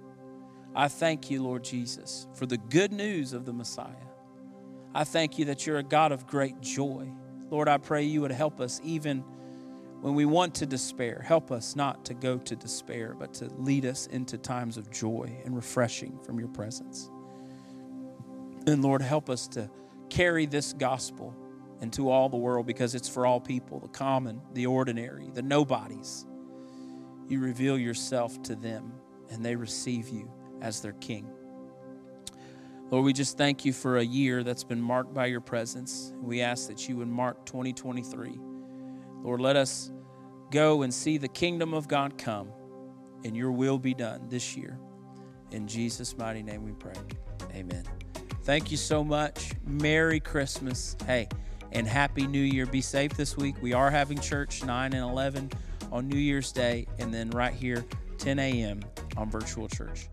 I 0.75 0.87
thank 0.89 1.31
you, 1.31 1.43
Lord 1.43 1.65
Jesus, 1.65 2.27
for 2.35 2.45
the 2.45 2.59
good 2.59 2.93
news 2.93 3.33
of 3.33 3.47
the 3.47 3.55
Messiah. 3.55 4.07
I 4.95 5.05
thank 5.05 5.39
you 5.39 5.47
that 5.47 5.67
you're 5.67 5.79
a 5.79 5.83
God 5.83 6.13
of 6.13 6.27
great 6.27 6.61
joy. 6.61 7.11
Lord, 7.49 7.69
I 7.69 7.79
pray 7.79 8.03
you 8.03 8.21
would 8.21 8.33
help 8.33 8.61
us 8.61 8.83
even 8.85 9.21
when 10.03 10.15
we 10.15 10.27
want 10.27 10.57
to 10.57 10.67
despair. 10.67 11.25
Help 11.27 11.51
us 11.51 11.75
not 11.75 12.05
to 12.05 12.13
go 12.13 12.37
to 12.37 12.55
despair, 12.55 13.17
but 13.19 13.33
to 13.35 13.47
lead 13.57 13.87
us 13.87 14.07
into 14.09 14.37
times 14.37 14.77
of 14.77 14.91
joy 14.91 15.35
and 15.47 15.57
refreshing 15.57 16.19
from 16.19 16.39
your 16.39 16.49
presence. 16.49 17.09
And 18.67 18.83
Lord, 18.83 19.01
help 19.01 19.31
us 19.31 19.49
to 19.49 19.71
carry 20.11 20.45
this 20.45 20.75
gospel 20.75 21.35
into 21.81 22.11
all 22.11 22.29
the 22.29 22.37
world 22.37 22.67
because 22.67 22.95
it's 22.95 23.09
for 23.09 23.25
all 23.25 23.41
people 23.41 23.81
the 23.81 23.89
common, 23.89 24.43
the 24.53 24.67
ordinary, 24.67 25.31
the 25.33 25.41
nobodies. 25.41 26.27
You 27.31 27.39
reveal 27.39 27.79
yourself 27.79 28.43
to 28.43 28.57
them 28.57 28.93
and 29.31 29.45
they 29.45 29.55
receive 29.55 30.09
you 30.09 30.29
as 30.61 30.81
their 30.81 30.95
king. 30.95 31.31
Lord, 32.91 33.05
we 33.05 33.13
just 33.13 33.39
thank 33.39 33.65
you 33.65 33.73
for 33.73 33.99
a 33.99 34.03
year 34.03 34.43
that's 34.43 34.65
been 34.65 34.83
marked 34.83 35.15
by 35.15 35.27
your 35.27 35.41
presence. 35.41 36.13
We 36.21 36.41
ask 36.41 36.67
that 36.67 36.89
you 36.89 36.97
would 36.97 37.07
mark 37.07 37.47
2023. 37.47 38.41
Lord, 39.23 39.41
let 39.41 39.55
us 39.55 39.93
go 40.51 40.83
and 40.83 40.93
see 40.93 41.19
the 41.19 41.29
kingdom 41.29 41.73
of 41.73 41.87
God 41.87 42.19
come 42.19 42.51
and 43.25 43.37
your 43.37 43.53
will 43.53 43.79
be 43.79 43.95
done 43.95 44.27
this 44.29 44.57
year. 44.57 44.77
In 45.53 45.69
Jesus' 45.69 46.19
mighty 46.19 46.43
name 46.43 46.65
we 46.65 46.73
pray. 46.73 46.95
Amen. 47.55 47.85
Thank 48.43 48.73
you 48.73 48.77
so 48.77 49.05
much. 49.05 49.53
Merry 49.65 50.19
Christmas. 50.19 50.97
Hey, 51.07 51.29
and 51.71 51.87
Happy 51.87 52.27
New 52.27 52.43
Year. 52.43 52.67
Be 52.67 52.81
safe 52.81 53.13
this 53.13 53.37
week. 53.37 53.55
We 53.63 53.73
are 53.73 53.91
having 53.91 54.19
church 54.19 54.65
9 54.65 54.93
and 54.93 55.11
11 55.11 55.53
on 55.91 56.09
New 56.09 56.19
Year's 56.19 56.53
Day, 56.53 56.87
and 56.99 57.13
then 57.13 57.31
right 57.31 57.55
here, 57.55 57.85
10 58.19 58.39
a.m. 58.39 58.81
on 59.17 59.31
virtual 59.31 59.69
church. 59.69 60.09